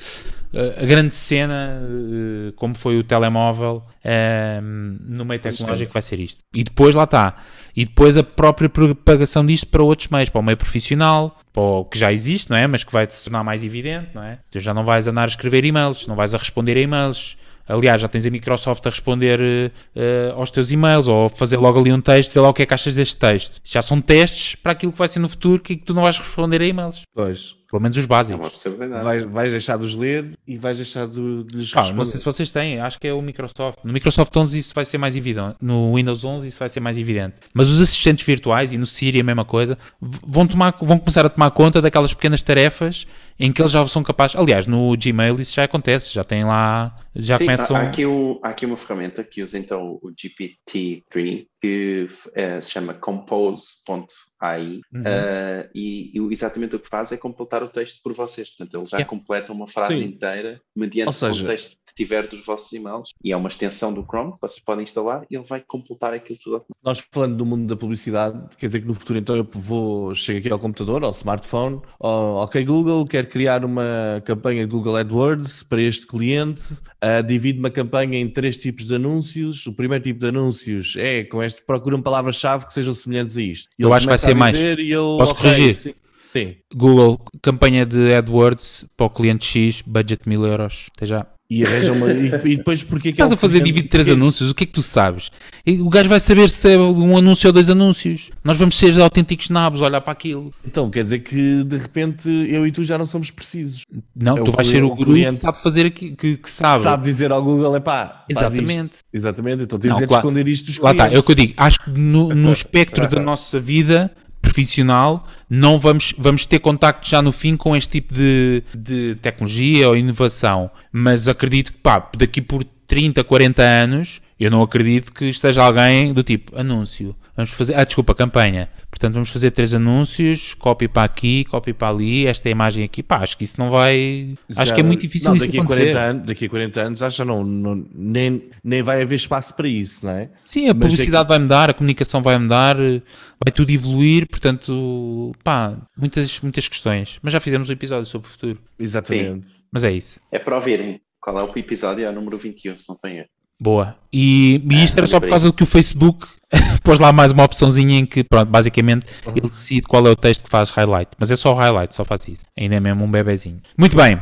[0.53, 6.43] a grande cena, eh, como foi o telemóvel eh, no meio tecnológico, vai ser isto.
[6.55, 7.37] E depois lá está.
[7.77, 11.85] E depois a própria propagação disto para outros meios, para o meio profissional, para o
[11.85, 12.67] que já existe, não é?
[12.67, 14.39] Mas que vai se tornar mais evidente, não é?
[14.51, 17.37] Tu já não vais andar a escrever e-mails, não vais a responder a e-mails
[17.69, 21.93] Aliás, já tens a Microsoft a responder uh, aos teus e-mails ou fazer logo ali
[21.93, 23.61] um texto, ver lá o que é que achas deste texto.
[23.65, 26.61] Já são testes para aquilo que vai ser no futuro que tu não vais responder
[26.63, 27.03] a e-mails.
[27.15, 27.59] Pois.
[27.71, 28.65] Pelo menos os básicos.
[28.65, 31.99] É vais, vais deixar de os ler e vais deixar de, de lhes ah, responder.
[31.99, 33.79] Não sei se vocês têm, acho que é o Microsoft.
[33.85, 35.57] No Microsoft 11 isso vai ser mais evidente.
[35.61, 37.35] No Windows 11 isso vai ser mais evidente.
[37.53, 41.29] Mas os assistentes virtuais e no Siri a mesma coisa vão, tomar, vão começar a
[41.29, 43.07] tomar conta daquelas pequenas tarefas
[43.39, 44.37] em que eles já são capazes.
[44.37, 46.97] Aliás, no Gmail isso já acontece, já tem lá.
[47.15, 47.77] Já Sim, começam.
[47.77, 52.71] Há aqui, um, há aqui uma ferramenta que usa então o GPT-3 que é, se
[52.71, 55.01] chama compose.ai uhum.
[55.01, 58.51] uh, e, e, exatamente o que faz é completar o texto por vocês.
[58.51, 59.09] Portanto, ele já yeah.
[59.09, 60.05] completa uma frase Sim.
[60.05, 64.05] inteira mediante seja, o texto que tiver dos vossos e-mails e é uma extensão do
[64.05, 66.65] Chrome que vocês podem instalar e ele vai completar aquilo tudo.
[66.83, 70.39] Nós falando do mundo da publicidade, quer dizer que no futuro então eu vou, chego
[70.39, 75.65] aqui ao computador, ao smartphone, oh, ok Google, quero criar uma campanha de Google AdWords
[75.65, 79.67] para este cliente, uh, divide uma campanha em três tipos de anúncios.
[79.67, 83.69] O primeiro tipo de anúncios é com este procuram palavras-chave que sejam semelhantes a isto.
[83.79, 84.57] E eu acho que vai ser mais.
[84.57, 85.75] Eu, Posso okay, corrigir?
[85.75, 86.57] Sim, sim.
[86.75, 90.89] Google, campanha de AdWords para o cliente X, budget mil euros.
[90.97, 91.27] Até já.
[91.51, 92.13] E uma.
[92.13, 94.55] e, e depois porque é que Estás é a fazer divide de três anúncios, o
[94.55, 95.31] que é que tu sabes?
[95.65, 98.29] E o gajo vai saber se é um anúncio ou dois anúncios.
[98.45, 100.53] Nós vamos ser autênticos nabos, olhar para aquilo.
[100.67, 103.87] Então quer dizer que de repente eu e tu já não somos precisos.
[104.15, 106.83] Não, é tu vais ser o, guru que sabe fazer aqui, que, que sabe.
[106.83, 108.27] Sabe dizer ao Google, é pá.
[108.29, 108.99] Exatamente.
[109.11, 111.35] Exatamente, então temos não, claro, de esconder isto dos Lá está, é o que eu
[111.35, 111.55] digo.
[111.57, 114.13] Acho que no, no espectro da nossa vida
[114.59, 119.89] profissional, não vamos, vamos ter contacto já no fim com este tipo de, de tecnologia
[119.89, 120.69] ou inovação.
[120.91, 126.13] Mas acredito que, pá, daqui por 30, 40 anos, eu não acredito que esteja alguém
[126.13, 127.15] do tipo anúncio.
[127.37, 128.69] Vamos fazer, ah, desculpa, campanha.
[128.99, 133.01] Portanto, vamos fazer três anúncios, copy para aqui, copy para ali, esta imagem aqui.
[133.01, 134.35] Pá, acho que isso não vai.
[134.49, 136.81] Já, acho que é muito difícil não, isso daqui a 40 anos, Daqui a 40
[136.81, 140.31] anos, acho que não, não, nem, nem vai haver espaço para isso, não é?
[140.45, 141.29] Sim, a Mas publicidade daqui...
[141.29, 144.27] vai mudar, a comunicação vai mudar, vai tudo evoluir.
[144.27, 147.21] Portanto, pá, muitas, muitas questões.
[147.23, 148.59] Mas já fizemos um episódio sobre o futuro.
[148.77, 149.49] Exatamente.
[149.49, 149.63] Sim.
[149.71, 150.21] Mas é isso.
[150.33, 151.01] É para ouvirem.
[151.21, 152.05] Qual é o episódio?
[152.05, 153.29] É o número 21, se não tem erro.
[153.61, 153.97] Boa.
[154.13, 156.27] E, e isto É, era só por causa de que o Facebook
[156.83, 160.45] pôs lá mais uma opçãozinha em que, pronto, basicamente ele decide qual é o texto
[160.45, 161.11] que faz highlight.
[161.19, 162.45] Mas é só o highlight, só faz isso.
[162.57, 163.61] Ainda é mesmo um bebezinho.
[163.77, 164.19] Muito bem.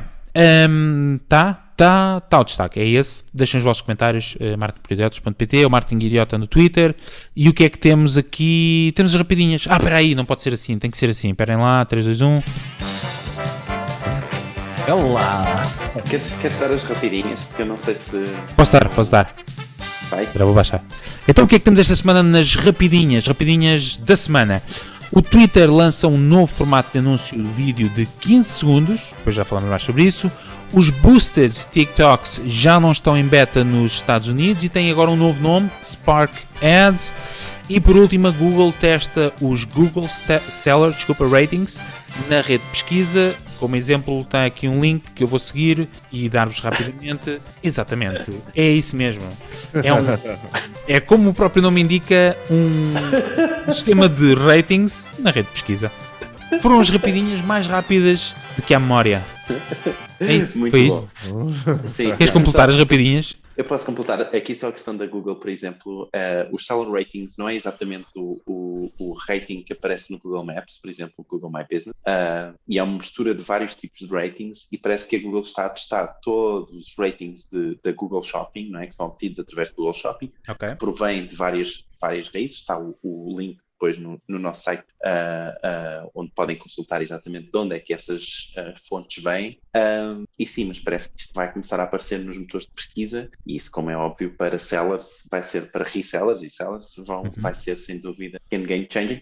[0.68, 2.80] Hum, tá, tá, tá o destaque.
[2.80, 3.22] É esse.
[3.32, 6.94] Deixem os vossos comentários, uh, martinperiodotas.pt ou Martin Idiota no Twitter.
[7.34, 8.92] E o que é que temos aqui?
[8.96, 9.64] Temos as rapidinhas.
[9.68, 11.30] Ah, espera aí, não pode ser assim, tem que ser assim.
[11.30, 13.15] Esperem lá, 3, 2, 1.
[14.86, 15.44] É lá.
[16.08, 17.40] Queres, queres dar as rapidinhas?
[17.42, 18.24] Porque eu não sei se
[18.54, 19.34] Posso dar, posso dar.
[20.10, 20.24] vai.
[20.24, 20.82] Espera, vou baixar.
[21.26, 23.26] Então o que é que temos esta semana nas rapidinhas?
[23.26, 24.62] Rapidinhas da semana.
[25.10, 29.44] O Twitter lança um novo formato de anúncio de vídeo de 15 segundos, depois já
[29.44, 30.30] falamos mais sobre isso.
[30.72, 35.16] Os boosted TikToks já não estão em beta nos Estados Unidos e têm agora um
[35.16, 37.14] novo nome, Spark Ads.
[37.68, 41.80] E por último, a Google testa os Google Sta- Seller desculpa, Ratings
[42.28, 43.34] na rede de pesquisa.
[43.58, 47.40] Como exemplo, tem aqui um link que eu vou seguir e dar-vos rapidamente.
[47.62, 49.22] Exatamente, é isso mesmo.
[49.72, 50.04] É, um,
[50.86, 55.90] é como o próprio nome indica, um sistema de ratings na rede de pesquisa.
[56.60, 59.24] Foram as rapidinhas mais rápidas do que a memória.
[60.20, 61.06] É isso, Muito foi bom.
[61.48, 61.80] isso.
[61.86, 63.36] Sim, Queres completar as rapidinhas?
[63.56, 64.20] Eu posso completar.
[64.20, 66.08] Aqui só a questão da Google, por exemplo.
[66.12, 70.44] eh, os seller ratings não é exatamente o, o, o rating que aparece no Google
[70.44, 71.94] Maps, por exemplo, o Google My Business.
[72.06, 75.40] ah, e é uma mistura de vários tipos de ratings e parece que a Google
[75.40, 77.48] está a testar todos os ratings
[77.82, 78.86] da Google Shopping, não é?
[78.86, 80.74] que são obtidos através do Google Shopping, Ok.
[80.76, 82.58] provém de várias, várias raízes.
[82.58, 87.50] Está o, o link depois no, no nosso site, ah, ah, onde podem consultar exatamente
[87.52, 89.58] de onde é que essas ah, fontes vêm.
[90.38, 93.54] E sim, mas parece que isto vai começar a aparecer nos motores de pesquisa, e
[93.56, 97.32] isso, como é óbvio, para sellers, vai ser para resellers e sellers, vão, Uhum.
[97.36, 99.20] vai ser sem dúvida game changer,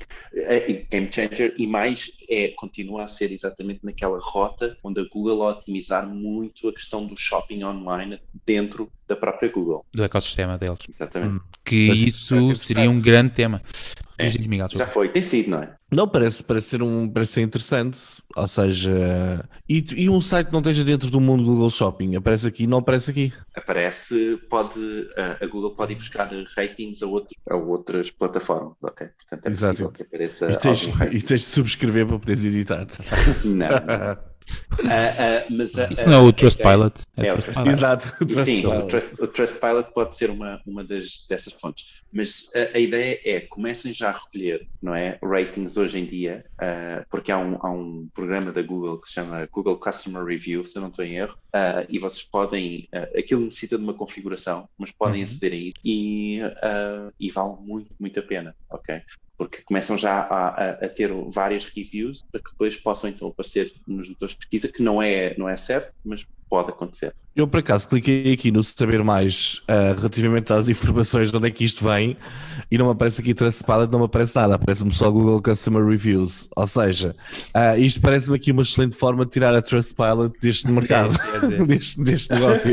[0.90, 5.50] game changer, e mais é, continua a ser exatamente naquela rota onde a Google a
[5.52, 9.84] otimizar muito a questão do shopping online dentro da própria Google.
[9.92, 10.78] Do ecossistema deles.
[10.88, 11.42] Exatamente.
[11.64, 13.62] Que Parece- isso seria um grande tema.
[14.18, 14.26] É.
[14.28, 15.74] Diz, Miguel, Já foi, tem sido, não é?
[15.92, 17.98] Não, parece, parece, ser um, parece ser interessante.
[18.36, 22.46] Ou seja, e, e um site que não esteja dentro do mundo Google Shopping, aparece
[22.48, 23.32] aqui, não aparece aqui.
[23.56, 29.06] aparece, pode, a, a Google pode ir buscar ratings a, outro, a outras plataformas, ok?
[29.06, 29.72] Portanto, é Exato.
[29.72, 32.86] possível que apareça E tens, e tens de subscrever para poderes editar.
[33.44, 34.33] Não, não.
[34.86, 37.00] Ah, ah, mas, ah, Isso não é o Trustpilot?
[37.16, 37.70] É o Trustpilot.
[37.70, 38.06] Exato.
[38.44, 42.78] Sim, o, Trust, o Trustpilot pode ser uma, uma das, dessas fontes, mas a, a
[42.78, 47.38] ideia é comecem já a recolher, não é, ratings hoje em dia, ah, porque há
[47.38, 50.88] um, há um programa da Google que se chama Google Customer Review, se eu não
[50.90, 51.36] estou em erro,
[51.88, 55.24] e vocês podem, aquilo necessita de uma configuração, mas podem Uhum.
[55.26, 56.40] aceder a isso e,
[57.20, 59.00] e vale muito, muito a pena, ok?
[59.36, 63.72] Porque começam já a, a, a ter várias reviews para que depois possam então aparecer
[63.86, 66.24] nos motores de pesquisa, que não é, não é certo, mas
[66.54, 67.12] pode acontecer.
[67.34, 71.50] Eu, por acaso, cliquei aqui no saber mais ah, relativamente às informações de onde é
[71.50, 72.16] que isto vem
[72.70, 76.48] e não me aparece aqui Trustpilot, não me aparece nada, aparece-me só Google Customer Reviews.
[76.54, 77.16] Ou seja,
[77.52, 81.16] ah, isto parece-me aqui uma excelente forma de tirar a Trustpilot deste mercado,
[81.66, 82.72] deste, deste negócio.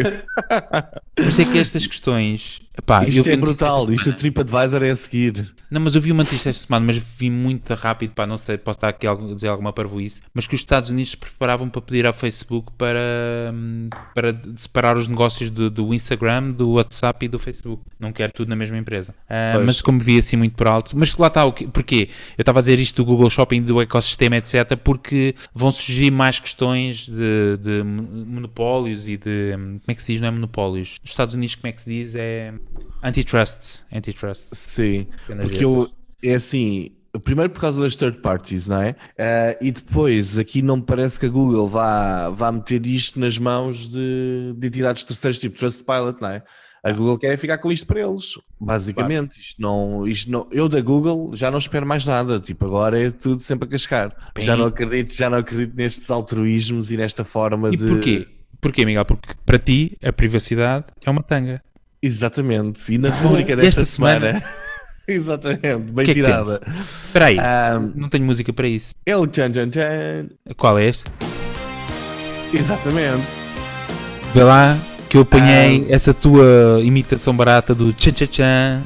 [1.17, 2.61] Isso é que estas questões.
[2.77, 4.17] Epá, isto é brutal, isto a semana.
[4.17, 5.53] TripAdvisor é a seguir.
[5.69, 8.57] Não, mas eu vi uma notícia esta semana, mas vi muito rápido, pá, não sei,
[8.57, 11.81] posso estar aqui a dizer alguma parvoíce, mas que os Estados Unidos se preparavam para
[11.81, 13.70] pedir ao Facebook para, hum,
[14.13, 17.83] para separar os negócios do, do Instagram, do WhatsApp e do Facebook.
[17.99, 19.13] Não quero tudo na mesma empresa.
[19.53, 19.65] Pois.
[19.65, 21.65] mas como vi assim muito por alto, mas lá está, o quê?
[21.71, 22.09] porquê?
[22.37, 26.39] Eu estava a dizer isto do Google Shopping, do ecossistema, etc., porque vão surgir mais
[26.39, 29.51] questões de, de monopólios e de.
[29.53, 30.21] Como é que se diz?
[30.21, 30.97] Não é monopólios.
[31.01, 32.15] Nos Estados Unidos, como é que se diz?
[32.15, 32.53] É
[33.03, 33.81] antitrust.
[33.91, 34.49] Antitrust.
[34.53, 35.89] Sim, porque eu,
[36.23, 38.95] é assim, primeiro por causa das third parties, não é?
[39.17, 43.37] Ah, e depois, aqui não me parece que a Google vá, vá meter isto nas
[43.37, 46.43] mãos de, de entidades terceiras, tipo Trustpilot, não é?
[46.83, 49.39] A Google quer ficar com isto para eles, basicamente.
[49.39, 53.11] Isto não, isto não, eu da Google já não espero mais nada, tipo, agora é
[53.11, 54.15] tudo sempre a cascar.
[54.33, 57.85] Bem- Já não acredito, já não acredito nestes altruísmos e nesta forma E de.
[57.85, 58.27] porquê?
[58.59, 59.05] Porquê, Miguel?
[59.05, 61.61] Porque para ti a privacidade é uma tanga.
[62.01, 64.45] Exatamente, e na rubrica desta Esta semana- semana.
[65.15, 66.61] Exatamente, bem Que é que tirada.
[66.79, 68.93] Espera aí, Ah, não tenho música para isso.
[69.07, 70.27] o Chan Chan Chan.
[70.57, 71.03] Qual é este?
[72.53, 73.25] Exatamente.
[74.33, 74.77] Vê lá
[75.09, 78.81] que eu apanhei essa tua imitação barata do tchan tchan tchan.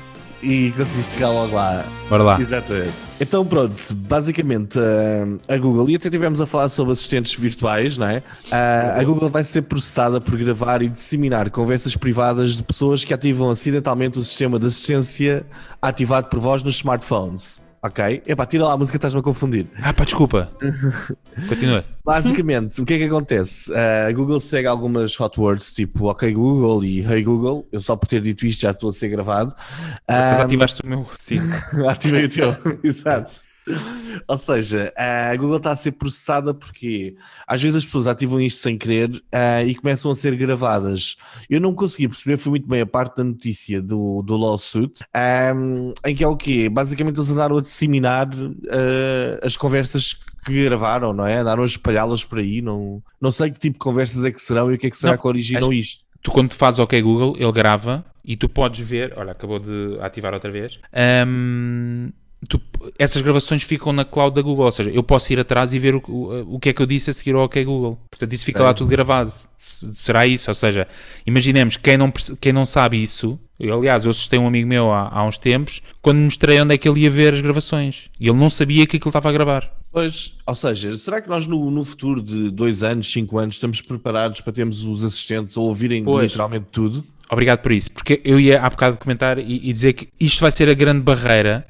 [0.46, 1.84] E conseguiste chegar logo lá.
[2.08, 2.40] Bora lá.
[2.40, 2.94] Exatamente.
[3.20, 8.06] Então, pronto, basicamente ah, a Google, e até tivemos a falar sobre assistentes virtuais, não
[8.08, 8.22] é?
[8.52, 13.14] Ah, a Google vai ser processada por gravar e disseminar conversas privadas de pessoas que
[13.14, 15.46] ativam acidentalmente o sistema de assistência
[15.82, 17.65] ativado por voz nos smartphones.
[17.86, 18.22] Ok?
[18.26, 19.68] Epá, tira lá a música, estás-me a confundir.
[19.82, 20.52] Ah, pá, desculpa.
[21.50, 21.86] Continua.
[22.04, 23.72] Basicamente, o que é que acontece?
[23.76, 27.68] A Google segue algumas hot words, tipo OK Google e Hey Google.
[27.72, 29.54] Eu só por ter dito isto já estou a ser gravado.
[30.08, 31.06] Mas Um, ativaste o meu.
[31.26, 31.40] Sim.
[31.90, 33.32] Ativei o teu, exato.
[34.28, 37.16] Ou seja, a Google está a ser processada porque
[37.48, 41.16] às vezes as pessoas ativam isto sem querer ah, e começam a ser gravadas.
[41.50, 45.94] Eu não consegui perceber, foi muito bem a parte da notícia do, do lawsuit, ahm,
[46.06, 46.70] em que é o quê?
[46.70, 48.30] Basicamente eles andaram a disseminar
[48.70, 51.38] ah, as conversas que gravaram, não é?
[51.38, 54.72] Andaram a espalhá-las por aí, não, não sei que tipo de conversas é que serão
[54.72, 56.06] e o que é que será Não, que originam isto.
[56.22, 59.14] Tu, quando fazes OK Google, ele grava e tu podes ver.
[59.16, 60.80] Olha, acabou de ativar outra vez.
[60.92, 62.10] Ahm,
[62.48, 62.62] tu-
[62.98, 64.66] essas gravações ficam na cloud da Google.
[64.66, 66.86] Ou seja, eu posso ir atrás e ver o, o, o que é que eu
[66.86, 68.00] disse a seguir ao OK Google.
[68.10, 69.32] Portanto, isso fica lá tudo gravado.
[69.58, 70.50] Será isso?
[70.50, 70.88] Ou seja,
[71.26, 73.40] imaginemos quem não, quem não sabe isso.
[73.60, 76.78] eu, aliás, eu assustei um amigo meu há, há uns tempos quando mostrei onde é
[76.78, 78.10] que ele ia ver as gravações.
[78.20, 79.72] E ele não sabia que aquilo estava a gravar.
[79.92, 83.80] Pois, ou seja, será que nós no, no futuro de dois anos, cinco anos, estamos
[83.82, 86.26] preparados para termos os assistentes a ouvirem Pois.
[86.32, 87.04] literalmente tudo?
[87.32, 90.52] Obrigado por isso, porque eu ia há bocado comentar e, e dizer que isto vai
[90.52, 91.66] ser a grande barreira,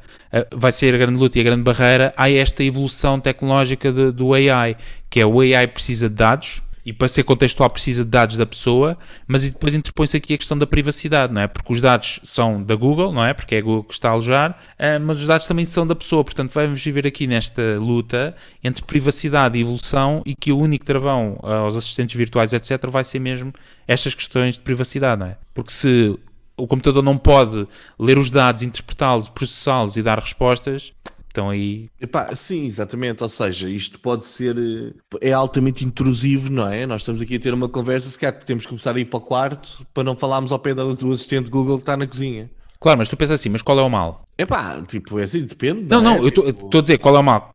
[0.54, 4.34] vai ser a grande luta e a grande barreira a esta evolução tecnológica de- do
[4.34, 4.76] AI,
[5.10, 8.46] que é o AI precisa de dados e para ser contextual precisa de dados da
[8.46, 8.96] pessoa,
[9.28, 11.48] mas depois interpõe-se aqui a questão da privacidade, não é?
[11.48, 13.34] Porque os dados são da Google, não é?
[13.34, 15.96] Porque é a Google que está a alojar, eh, mas os dados também são da
[15.96, 20.86] pessoa, portanto vamos viver aqui nesta luta entre privacidade e evolução e que o único
[20.86, 23.52] travão eh, aos assistentes virtuais, etc., vai ser mesmo
[23.88, 25.38] estas questões de privacidade, não é?
[25.56, 26.16] Porque se
[26.58, 27.68] o computador não pode
[28.00, 30.94] ler os dados, interpretá-los, processá-los e dar respostas,
[31.28, 31.90] estão aí.
[32.00, 33.24] Epá, sim, exatamente.
[33.24, 34.58] Ou seja, isto pode ser.
[34.58, 36.86] eh, É altamente intrusivo, não é?
[36.86, 39.18] Nós estamos aqui a ter uma conversa, se calhar temos que começar a ir para
[39.18, 42.50] o quarto para não falarmos ao pé do do assistente Google que está na cozinha.
[42.80, 44.24] Claro, mas tu pensas assim, mas qual é o mal?
[44.38, 45.88] Epá, tipo, é assim, depende.
[45.90, 46.20] Não, não, é?
[46.20, 47.52] eu estou Tipo, a dizer qual é o mal.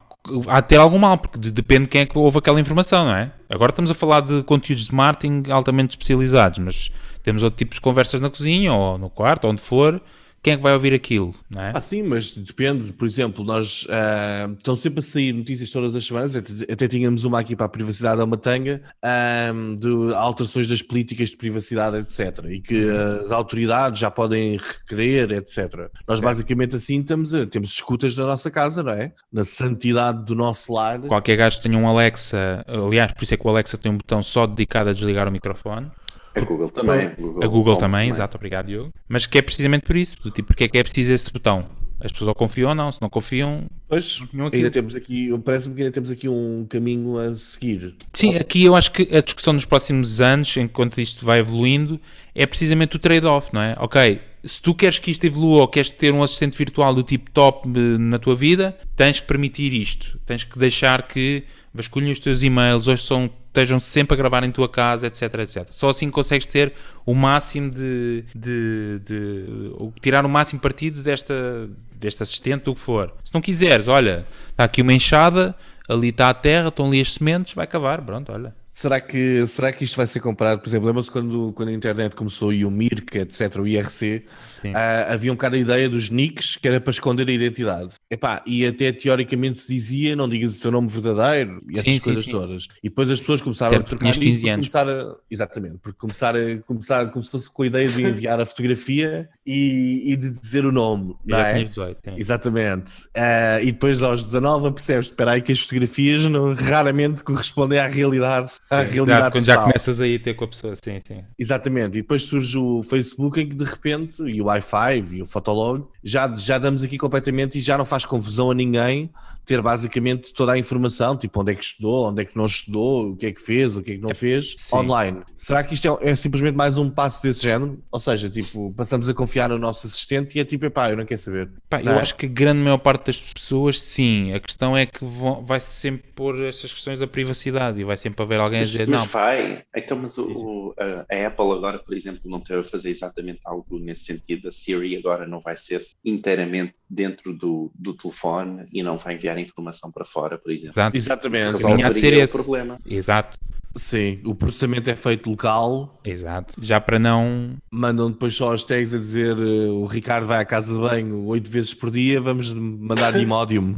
[0.48, 3.06] Há de ter algum mal, porque de- depende de quem é que ouve aquela informação,
[3.06, 3.32] não é?
[3.48, 6.90] Agora estamos a falar de conteúdos de marketing altamente especializados, mas
[7.22, 10.00] temos outro tipo de conversas na cozinha, ou no quarto, onde for.
[10.42, 11.72] Quem é que vai ouvir aquilo, não é?
[11.74, 12.90] Ah, sim, mas depende.
[12.94, 16.34] Por exemplo, nós ah, estão sempre a sair notícias todas as semanas.
[16.34, 21.28] Até, até tínhamos uma aqui para a privacidade da Matanga, ah, de alterações das políticas
[21.28, 22.44] de privacidade, etc.
[22.48, 22.88] E que
[23.22, 25.90] as autoridades já podem requerer, etc.
[26.08, 29.12] Nós basicamente assim estamos a, temos escutas na nossa casa, não é?
[29.30, 31.00] Na santidade do nosso lar.
[31.00, 34.22] Qualquer gajo tenha um Alexa, aliás, por isso é que o Alexa tem um botão
[34.22, 35.90] só dedicado a desligar o microfone.
[36.34, 37.10] A Google também.
[37.42, 38.92] A Google também, exato, obrigado, Diogo.
[39.08, 41.66] Mas que é precisamente por isso, do tipo, porque é que é preciso esse botão?
[42.02, 43.66] As pessoas ou confiam ou não, se não confiam.
[43.86, 47.94] Pois, tinham ainda temos aqui, parece-me que ainda temos aqui um caminho a seguir.
[48.14, 52.00] Sim, aqui eu acho que a discussão nos próximos anos, enquanto isto vai evoluindo,
[52.34, 53.76] é precisamente o trade-off, não é?
[53.78, 57.30] Ok, se tu queres que isto evolua ou queres ter um assistente virtual do tipo
[57.30, 60.18] top eh, na tua vida, tens que permitir isto.
[60.24, 64.50] Tens que deixar que vasculhem os teus e-mails, ou são, estejam sempre a gravar em
[64.52, 65.66] tua casa, etc, etc.
[65.70, 66.72] Só assim consegues ter
[67.04, 72.80] o máximo de, de, de- ou tirar o máximo partido desta, deste assistente, do que
[72.80, 73.12] for.
[73.24, 75.54] Se não quiseres, olha, está aqui uma enxada,
[75.88, 78.54] ali está a terra, estão ali as sementes, vai cavar, pronto, olha.
[78.72, 80.60] Será que, será que isto vai ser comparado?
[80.60, 84.24] Por exemplo, lembra-se quando, quando a internet começou e o Mirk, etc., o IRC,
[84.62, 84.72] Sim.
[84.74, 87.94] ah, havia um bocado a ideia dos nicks que era para esconder a identidade.
[88.10, 91.92] Epá, e até teoricamente se dizia, não digas o teu nome verdadeiro e essas Sim,
[91.94, 92.30] sim, coisas sim.
[92.30, 92.66] todas.
[92.82, 94.72] E depois as pessoas começaram Até a trocar isso 15 por anos.
[94.72, 98.40] começar a, exatamente, porque começar a começar como se fosse com a ideia de enviar
[98.40, 101.52] a fotografia e, e de dizer o nome, Eu não é?
[101.54, 102.14] tinha 18, sim.
[102.16, 102.92] Exatamente.
[103.16, 107.86] Ah, e depois aos 19 percebes, espera aí que as fotografias não, raramente correspondem à
[107.86, 109.72] realidade, à Exato, realidade quando já total.
[109.72, 111.24] começas aí a ter com a pessoa, sim, sim.
[111.38, 111.98] Exatamente.
[111.98, 115.86] E depois surge o Facebook em que de repente, e o Wi-Fi e o Fotolog,
[116.02, 119.10] já, já damos aqui completamente e já não faz confusão a ninguém
[119.44, 123.10] ter basicamente toda a informação, tipo onde é que estudou, onde é que não estudou,
[123.10, 124.76] o que é que fez, o que é que não fez, sim.
[124.76, 125.22] online.
[125.34, 127.82] Será que isto é, é simplesmente mais um passo desse género?
[127.90, 131.04] Ou seja, tipo, passamos a confiar no nosso assistente e é tipo, epá, eu não
[131.04, 131.50] quero saber.
[131.68, 132.02] Pá, Não eu é?
[132.02, 134.32] acho que a grande maior parte das pessoas, sim.
[134.32, 138.22] A questão é que vão, vai sempre pôr estas questões da privacidade e vai sempre
[138.22, 139.62] haver alguém a Mas, dizer, mas não, vai.
[139.76, 143.40] Então, mas o, o- a, a Apple agora, por exemplo, não teve a fazer exatamente
[143.44, 144.48] algo nesse sentido.
[144.48, 149.38] A Siri agora não vai ser inteiramente dentro do, do telefone e não vai enviar
[149.38, 150.74] informação para fora, por exemplo.
[150.74, 151.58] exato, Exatamente.
[151.58, 152.32] Tinha de ser esse.
[152.32, 152.78] problema.
[152.86, 153.36] exato,
[153.76, 156.54] Sim, o processamento é feito local, exato.
[156.60, 157.54] Já para não.
[157.72, 161.24] mandam depois só as tags a dizer eh, o Ricardo vai à casa de banho
[161.26, 163.72] oito vezes por dia, vamos mandar de imódium.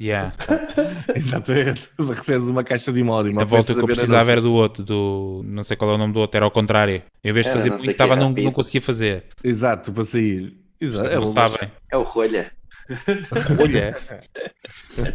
[0.00, 0.34] Yeah.
[1.14, 3.38] Exatamente, recebes uma caixa de imódio.
[3.38, 5.42] A volta que eu precisava era do outro, do.
[5.44, 7.02] Não sei qual é o nome do outro, era ao contrário.
[7.22, 9.24] Em vez de Era, fazer não porque estava, que não, não conseguia fazer.
[9.42, 10.56] Exato, para sair.
[10.80, 11.72] Exato, é sabem.
[11.90, 12.50] É o rolha.
[13.60, 13.96] Olha.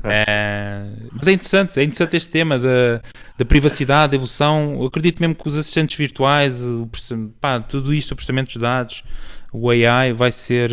[0.04, 3.02] É, mas é interessante, é interessante este tema da,
[3.38, 4.78] da privacidade, da evolução.
[4.80, 6.90] Eu acredito mesmo que os assistentes virtuais, o,
[7.40, 9.04] pá, tudo isto, o processamento dos dados,
[9.52, 10.72] o AI vai ser,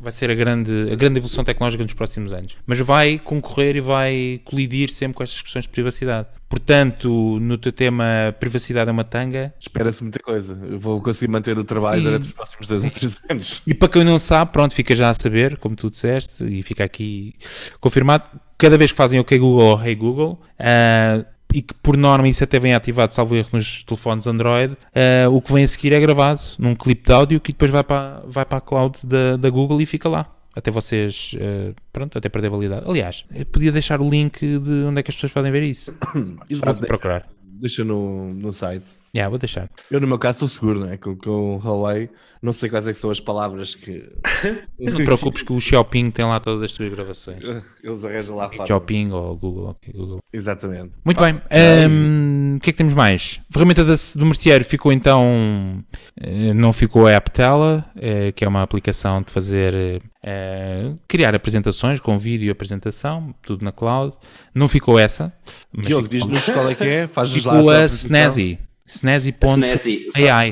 [0.00, 2.56] vai ser a, grande, a grande evolução tecnológica nos próximos anos.
[2.66, 6.28] Mas vai concorrer e vai colidir sempre com estas questões de privacidade.
[6.48, 9.52] Portanto, no teu tema privacidade é uma tanga.
[9.58, 10.56] Espera-se muita coisa.
[10.70, 12.04] Eu vou conseguir manter o trabalho Sim.
[12.04, 13.62] durante os próximos dois ou três anos.
[13.66, 16.84] E para quem não sabe, pronto, fica já a saber, como tu disseste, e fica
[16.84, 17.34] aqui
[17.80, 18.24] confirmado.
[18.56, 22.42] Cada vez que fazem OK Google ou Hey Google, uh, e que por norma isso
[22.42, 26.00] até vem ativado, salvo erro, nos telefones Android, uh, o que vem a seguir é
[26.00, 29.48] gravado num clipe de áudio que depois vai para, vai para a cloud da, da
[29.48, 30.28] Google e fica lá.
[30.52, 32.84] Até vocês, uh, pronto, até perder validade.
[32.88, 35.94] Aliás, podia deixar o link de onde é que as pessoas podem ver isso.
[36.88, 37.28] Procurar.
[37.40, 39.03] Deixa no, no site.
[39.14, 39.70] Yeah, vou deixar.
[39.90, 40.96] Eu, no meu caso, estou seguro, né?
[40.96, 42.10] Com, com o Huawei,
[42.44, 44.06] não sei quais é que são as palavras que.
[44.78, 47.42] não te preocupes que o Shopping tem lá todas as tuas gravações.
[47.82, 48.66] Eles arranjam lá fora.
[48.66, 50.18] Shopping ou Google, okay, Google.
[50.30, 50.90] Exatamente.
[51.04, 51.40] Muito bem.
[51.88, 53.40] Um, o que é que temos mais?
[53.48, 55.82] A ferramenta do merceário ficou então.
[56.20, 60.02] Eh, não ficou a AppTela, eh, que é uma aplicação de fazer.
[60.24, 64.14] Uh, criar apresentações com vídeo e apresentação, tudo na cloud.
[64.54, 65.32] Não ficou essa.
[65.72, 67.06] Diogo, diz-nos qual é que é.
[67.06, 68.58] Faz ficou a, a Snazzy.
[68.86, 70.50] Snazzy.ai.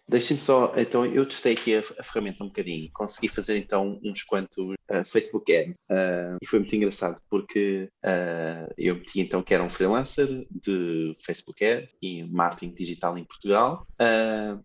[0.09, 2.91] Deixem-me só, então eu testei aqui a, a, ferramenta um bocadinho.
[2.93, 8.67] Consegui fazer então uns quantos uh, Facebook Ads uh, e foi muito engraçado porque uh,
[8.77, 13.87] eu meti então que era um freelancer de Facebook Ads e marketing digital em Portugal.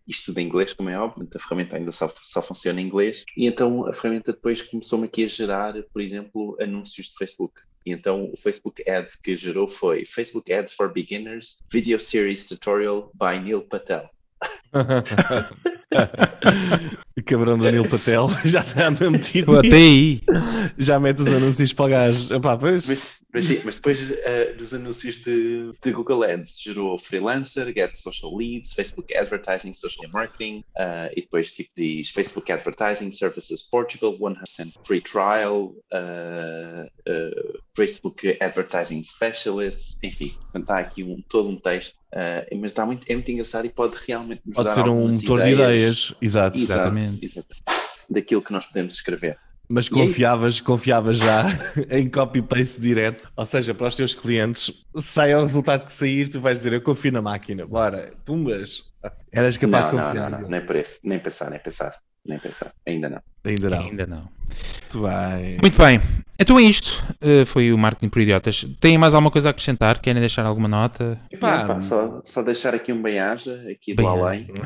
[0.08, 3.24] isto tudo em inglês, como é óbvio, a ferramenta ainda só, só funciona em inglês.
[3.38, 7.62] E então a ferramenta depois começou-me aqui a gerar, por exemplo, anúncios de Facebook.
[7.86, 13.40] Então o Facebook Ad que gerou foi Facebook Ads for Beginners Video Series Tutorial by
[13.40, 14.10] Neil Patel.
[17.26, 19.58] Cabrão do Neil Patel já anda metido.
[19.58, 20.22] Até aí.
[20.78, 22.34] Já mete os anúncios para o gajo.
[22.34, 22.88] Epá, pois.
[22.88, 27.96] Mas, mas, sim, mas depois uh, dos anúncios de, de, Google Ads gerou Freelancer, Get
[27.96, 34.18] Social Leads, Facebook Advertising, Social Marketing uh, e depois tipo diz Facebook Advertising Services Portugal,
[34.18, 41.98] 100% Free Trial, uh, Facebook Advertising Specialist, enfim, está aqui um, todo um texto,
[42.52, 45.58] mas está muito, é muito engraçado e pode realmente nos pode ser um motor ideias.
[45.58, 47.01] de ideias, exato, exatamente.
[47.22, 47.64] Exatamente.
[48.10, 49.38] Daquilo que nós podemos escrever.
[49.70, 51.46] Mas é confiavas, é confiavas já
[51.90, 56.42] em copy-paste direto, ou seja, para os teus clientes, sai o resultado que sair, tu
[56.42, 58.84] vais dizer eu confio na máquina, bora, tumbas.
[59.32, 60.30] Eras capaz não, de confiar.
[60.30, 63.22] Não, não, não, nem por isso, nem pensar, nem pensar, nem pensar, ainda não.
[63.44, 63.82] Ainda não.
[63.82, 64.30] Ainda não.
[64.90, 65.58] Tu vai.
[65.62, 66.00] Muito bem,
[66.40, 67.04] então é isto.
[67.22, 68.66] Uh, foi o marketing por idiotas.
[68.80, 70.00] Tem mais alguma coisa a acrescentar?
[70.00, 71.20] Querem deixar alguma nota?
[71.40, 74.48] Pá, pá, só, só deixar aqui um beiaja aqui do além.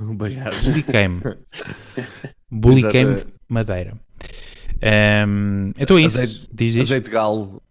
[0.00, 0.68] Um beiaja.
[0.68, 1.22] Bulicame.
[2.50, 3.94] Bulicame Madeira.
[4.82, 6.18] Um, então é isso.
[6.18, 7.62] Azeite, Diz azeite galo.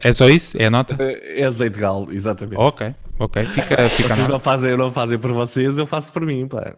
[0.00, 0.56] É só isso?
[0.60, 0.96] É a nota?
[1.02, 2.58] É azeite galo, exatamente.
[2.58, 3.44] Ok, ok.
[3.46, 6.74] Fica, fica vocês não fazem, não fazem por vocês, eu faço por mim, pá.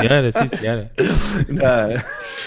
[0.00, 0.90] senhora, sim, senhora.
[1.48, 2.02] Não,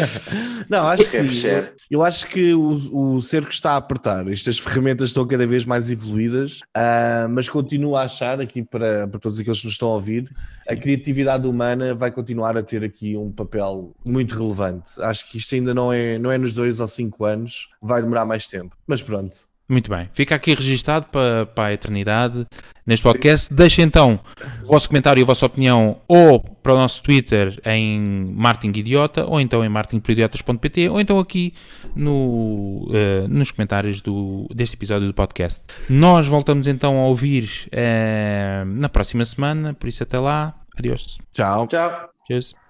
[0.69, 1.47] não acho que sim.
[1.89, 4.27] Eu acho que o, o cerco está a apertar.
[4.27, 9.19] Estas ferramentas estão cada vez mais evoluídas, uh, mas continuo a achar, aqui para, para
[9.19, 10.29] todos aqueles que nos estão a ouvir,
[10.67, 15.01] a criatividade humana vai continuar a ter aqui um papel muito relevante.
[15.01, 18.25] Acho que isto ainda não é, não é nos dois ou cinco anos, vai demorar
[18.25, 18.75] mais tempo.
[18.85, 19.46] Mas pronto.
[19.69, 22.47] Muito bem, fica aqui registado para, para a eternidade
[22.85, 23.53] neste podcast.
[23.53, 24.17] Deixem então
[24.63, 27.99] o vosso comentário e a vossa opinião ou para o nosso Twitter em
[28.33, 31.53] Martin Idiota ou então em martinporidiotas.pt ou então aqui
[31.93, 35.65] no, uh, nos comentários do, deste episódio do podcast.
[35.89, 40.55] Nós voltamos então a ouvir uh, na próxima semana, por isso até lá.
[40.77, 41.17] Adeus.
[41.33, 41.67] Tchau.
[41.67, 42.09] Tchau.
[42.25, 42.57] Cheers.